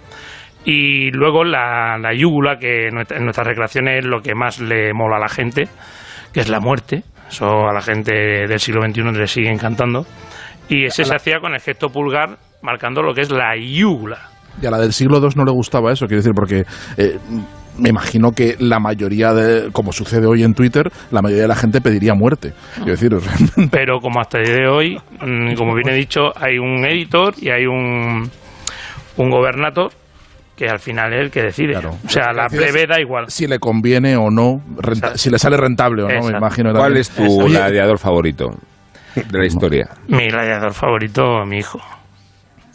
[0.63, 5.17] Y luego la, la yúgula, que en nuestras recreaciones es lo que más le mola
[5.17, 5.67] a la gente,
[6.33, 7.03] que es la muerte.
[7.29, 10.05] Eso a la gente del siglo XXI le sigue encantando.
[10.69, 14.29] Y ese se hacía con el gesto pulgar, marcando lo que es la yúgula.
[14.61, 16.65] Y a la del siglo II no le gustaba eso, quiero decir, porque
[16.97, 17.17] eh,
[17.77, 21.55] me imagino que la mayoría de, como sucede hoy en Twitter, la mayoría de la
[21.55, 22.53] gente pediría muerte.
[22.75, 23.11] Quiero decir,
[23.71, 27.33] Pero como hasta el día de hoy, mm, como bien he dicho, hay un editor
[27.37, 28.29] y hay un,
[29.17, 29.91] un gobernator
[30.55, 31.77] que al final es el que decide.
[31.77, 33.25] O sea, la plebe da igual.
[33.29, 36.71] si le conviene o no, renta- si le sale rentable o no, me imagino.
[36.73, 38.49] ¿Cuál es tu gladiador favorito
[39.15, 39.87] de la historia?
[40.07, 41.79] Mi gladiador favorito, mi hijo.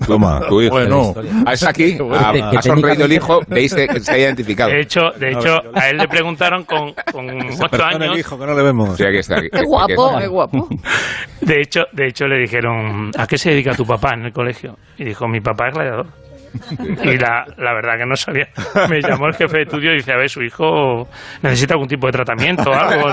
[0.07, 0.75] Toma, Tu hijo.
[0.75, 1.15] Bueno.
[1.47, 1.97] Ah, es aquí.
[2.13, 4.71] Ah, Que- que ha sonreído el hijo, veis que se ha identificado.
[4.71, 8.19] De hecho, de hecho a él le preguntaron con, con ocho Perdón, el años.
[8.19, 8.97] hijo, que no le vemos.
[8.97, 9.37] Sí, aquí está.
[9.39, 10.23] aquí- Es aquí guapo, está.
[10.25, 10.69] es guapo.
[11.41, 14.77] De hecho, de hecho le dijeron, ¿a qué se dedica tu papá en el colegio?
[14.99, 16.07] Y dijo, mi papá es gladiador.
[17.03, 18.47] Y la, la verdad que no sabía.
[18.91, 21.09] Me llamó el jefe de estudio y dice, a ver, su hijo
[21.41, 23.09] necesita algún tipo de tratamiento o algo.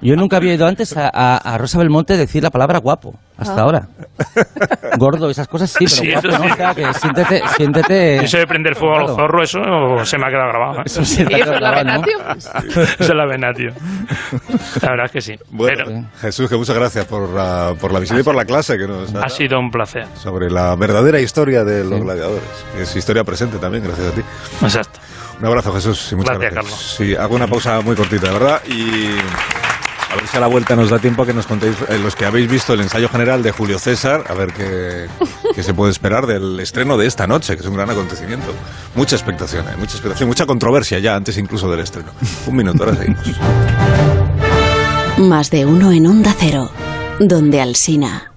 [0.00, 3.54] Yo nunca había ido antes a, a- a Rosa Belmonte decir la palabra guapo, hasta
[3.54, 3.60] Ah.
[3.64, 3.88] ahora.
[4.98, 6.44] Gordo, esas cosas sí, pero Sí, guapo eso no.
[6.44, 6.50] sí.
[6.52, 8.24] O sea, que siéntete, siéntete...
[8.24, 9.22] Eso de prender fuego a los Claro.
[9.28, 10.78] zorros, eso se me ha quedado grabado.
[10.80, 10.82] ¿eh?
[10.86, 12.02] Eso sí, ¿Y eso es la grabado, ¿no?
[12.06, 12.18] venatio?
[12.98, 13.70] Eso es la vena, tío.
[14.82, 15.34] La verdad es que sí.
[15.50, 18.76] Bueno, Pero Jesús, que muchas gracias por la, por la visita y por la clase
[18.78, 20.06] que nos ha sido un placer.
[20.14, 22.44] sobre la verdadera historia de los gladiadores.
[22.76, 24.22] que Es historia presente también, gracias a ti.
[24.62, 25.00] Exacto.
[25.40, 26.80] Un abrazo, Jesús, y muchas Gracias, gracias.
[26.96, 29.08] Sí, hago una pausa muy cortita, de verdad, y
[30.14, 32.14] a ver si a la vuelta nos da tiempo a que nos contéis, eh, los
[32.14, 35.08] que habéis visto el ensayo general de Julio César, a ver qué,
[35.54, 38.46] qué se puede esperar del estreno de esta noche, que es un gran acontecimiento.
[38.94, 42.12] Mucha expectación, eh, mucha expectación, mucha controversia ya antes incluso del estreno.
[42.46, 43.26] Un minuto, ahora seguimos.
[45.18, 46.70] Más de uno en Onda Cero,
[47.18, 48.30] donde Alsina.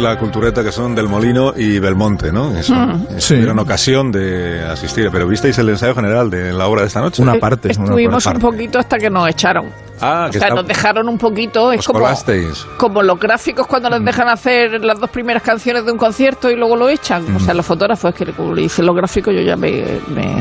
[0.00, 2.56] De la cultureta que son del Molino y Belmonte, ¿no?
[2.56, 3.06] Eso, Mm.
[3.18, 3.34] Sí.
[3.34, 7.22] Tuvieron ocasión de asistir, pero ¿visteis el ensayo general de la obra de esta noche?
[7.22, 7.68] Una parte.
[7.76, 8.36] una Estuvimos parte.
[8.44, 9.66] un poquito hasta que nos echaron.
[10.00, 11.72] Ah, O que sea, está- nos dejaron un poquito.
[11.72, 12.66] Es os como, colasteis.
[12.78, 16.56] como los gráficos cuando les dejan hacer las dos primeras canciones de un concierto y
[16.56, 17.36] luego lo echan.
[17.36, 20.36] O sea, los fotógrafos, es que le dicen los gráficos, yo ya me, me,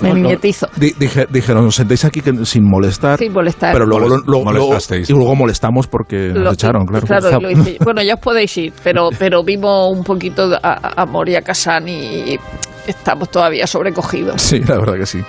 [0.00, 0.28] me No.
[0.76, 3.18] Di- dije- dijeron, sentéis aquí que- sin molestar.
[3.18, 3.72] Sin molestar.
[3.72, 5.08] Pero luego, lo- lo- luego- Molestasteis.
[5.08, 7.06] y luego molestamos porque Lo- nos echaron, claro.
[7.06, 11.06] y lo hice- bueno, ya os podéis ir, pero, pero vimos un poquito a, a
[11.06, 12.38] Moria Casán y
[12.86, 14.40] estamos todavía sobrecogidos.
[14.42, 15.20] Sí, la verdad que sí.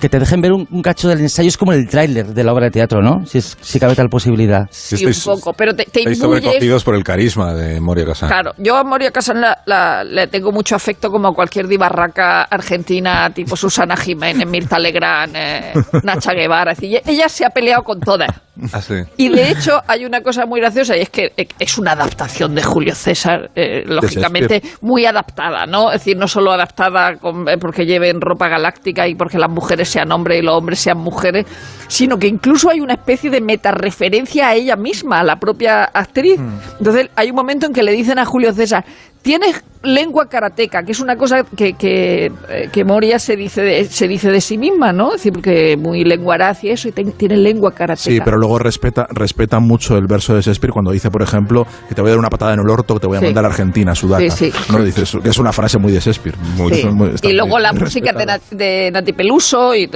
[0.00, 2.52] Que te dejen ver un, un cacho del ensayo es como el tráiler de la
[2.52, 3.24] obra de teatro, ¿no?
[3.26, 4.66] Si, es- si cabe tal posibilidad.
[4.70, 6.40] Sí, un poco, pero te, te Estáis imbuye.
[6.42, 8.28] sobrecogidos por el carisma de Moria Casán.
[8.28, 12.42] Claro, yo a Moria Casán la, la- le tengo mucho afecto como a cualquier divarraca
[12.42, 16.72] argentina, tipo Susana Jiménez, Mirta Legrand, eh, Nacha Guevara.
[16.72, 18.28] Es decir, ella se ha peleado con todas.
[18.72, 18.94] Ah, sí.
[19.16, 22.62] Y de hecho hay una cosa muy graciosa y es que es una adaptación de
[22.62, 25.92] Julio César, eh, lógicamente muy adaptada, ¿no?
[25.92, 29.88] Es decir, no solo adaptada con- eh, porque lleven ropa galáctica y porque las mujeres
[29.88, 31.46] sean hombres y los hombres sean mujeres,
[31.88, 36.38] sino que incluso hay una especie de metareferencia a ella misma, a la propia actriz.
[36.78, 38.84] Entonces hay un momento en que le dicen a Julio César,
[39.22, 43.84] Tienes lengua karateca, que es una cosa que, que, eh, que Moria se dice, de,
[43.84, 45.14] se dice de sí misma, ¿no?
[45.14, 48.10] Es decir, que muy lenguaraz y eso, y te- tiene lengua karateca.
[48.10, 51.94] Sí, pero luego respeta, respeta mucho el verso de Shakespeare cuando dice, por ejemplo, que
[51.94, 53.26] te voy a dar una patada en el orto, que te voy a Sí.
[53.26, 54.30] mandar a Argentina, a Sudaca.
[54.30, 54.72] Sí, sí.
[54.72, 56.36] No dice eso, que es una frase muy de Shakespeare.
[56.56, 58.26] Muy- es muy- y luego la música de.
[58.26, 59.88] Nat- de Nati Peluso y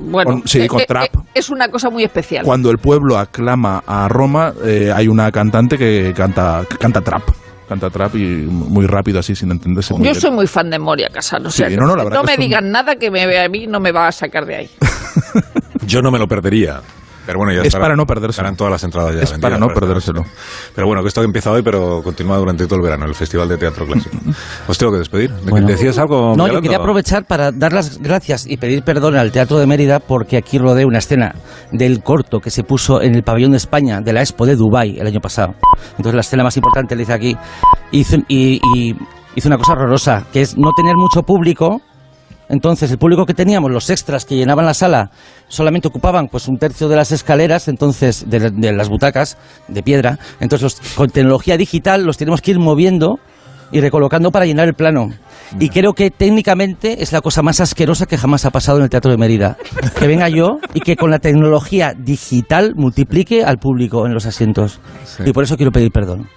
[0.00, 1.04] bueno, Con- sí, con eh, trap.
[1.04, 2.44] eh, es una cosa muy especial.
[2.44, 7.22] Cuando el pueblo aclama a Roma, eh, hay una cantante que canta, que canta trap.
[7.68, 10.20] Canta trap y muy rápido así, sin entenderse muy Yo bien.
[10.20, 11.48] soy muy fan de Moria Casano.
[11.48, 13.26] o Sí, sea, no, no, la verdad que me es un- digan nada que me
[13.26, 14.70] vea a mí no me va a sacar de ahí.
[15.86, 16.80] Yo no me lo perdería.
[17.28, 18.30] Pero bueno, ya Es estará- para no perdérselo.
[18.30, 20.22] Estarán todas las entradas ya Es vendidas para no perdérselo.
[20.74, 23.58] Pero bueno, que esto empieza hoy, pero continúa durante todo el verano, el Festival de
[23.58, 24.16] Teatro Clásico.
[24.66, 25.30] Os tengo que despedir.
[25.30, 25.66] ¿De que Bueno.
[25.66, 26.32] ¿Decías algo?
[26.34, 30.00] No, yo quería aprovechar para dar las gracias y pedir perdón al Teatro de Mérida
[30.00, 31.34] porque aquí rodé una escena
[31.70, 34.98] del corto que se puso en el pabellón de España de la Expo de Dubai
[34.98, 35.52] el año pasado.
[35.90, 37.36] Entonces la escena más importante la hice aquí.
[37.90, 38.94] Hice, y, y
[39.34, 41.82] hice una cosa horrorosa, que es no tener mucho público.
[42.48, 45.10] Entonces el público que teníamos, los extras que llenaban la sala,
[45.48, 49.36] solamente ocupaban pues un tercio de las escaleras, entonces de, las butacas
[49.68, 50.18] de piedra.
[50.40, 53.18] Entonces los- con tecnología digital los tenemos que ir moviendo
[53.72, 55.08] y recolocando para llenar el plano.
[55.58, 58.90] Y creo que técnicamente es la cosa más asquerosa que jamás ha pasado en el
[58.90, 59.56] Teatro de Mérida.
[59.98, 64.80] Que venga yo y que con la tecnología digital multiplique al público en los asientos.
[65.24, 66.28] Y por eso quiero pedir perdón.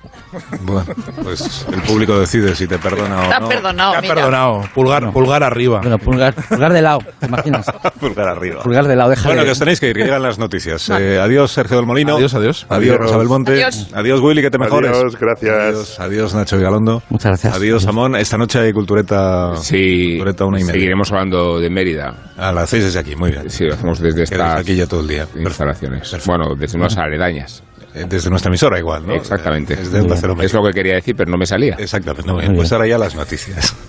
[0.62, 0.86] Bueno,
[1.24, 3.50] pues el público decide si te perdona o Está no.
[3.50, 4.16] perdonado, Te ha mira.
[4.16, 4.62] perdonado.
[4.74, 5.80] Pulgar, pulgar arriba.
[5.82, 7.66] Bueno, pulgar, pulgar de lado, ¿te imaginas?
[8.00, 8.64] Pulgar arriba.
[8.64, 9.28] Pulgar de lado, déjale.
[9.36, 10.90] Bueno, que os tenéis que ir, que llegan las noticias.
[10.90, 12.16] Eh, adiós, Sergio del Molino.
[12.16, 12.66] Adiós, adiós.
[12.70, 12.98] Adiós, Adiós.
[12.98, 13.62] Rosa Belmonte.
[13.94, 14.20] Adiós.
[14.22, 14.92] Willy, que te mejores.
[14.92, 15.54] Adiós, gracias.
[15.54, 17.04] Adiós, adiós, Nacho Vigalondo.
[17.22, 17.56] Muchas gracias.
[17.56, 18.16] Adiós, Amón.
[18.16, 19.56] Esta noche hay cultureta.
[19.58, 20.74] Sí, Cultureta una y media.
[20.74, 22.32] seguiremos hablando de Mérida.
[22.36, 23.48] A las seis desde aquí, muy bien.
[23.50, 25.28] Sí, lo hacemos desde estas aquí ya todo el día.
[25.36, 26.18] instalaciones.
[26.26, 27.62] Bueno, desde unas aledañas.
[27.94, 29.14] Eh, Desde nuestra emisora igual, ¿no?
[29.14, 29.76] Exactamente.
[29.76, 31.76] Desde Onda Cero Es lo que quería decir, pero no me salía.
[31.78, 32.32] Exactamente.
[32.32, 32.56] Bien.
[32.56, 33.76] Pues ahora ya las noticias.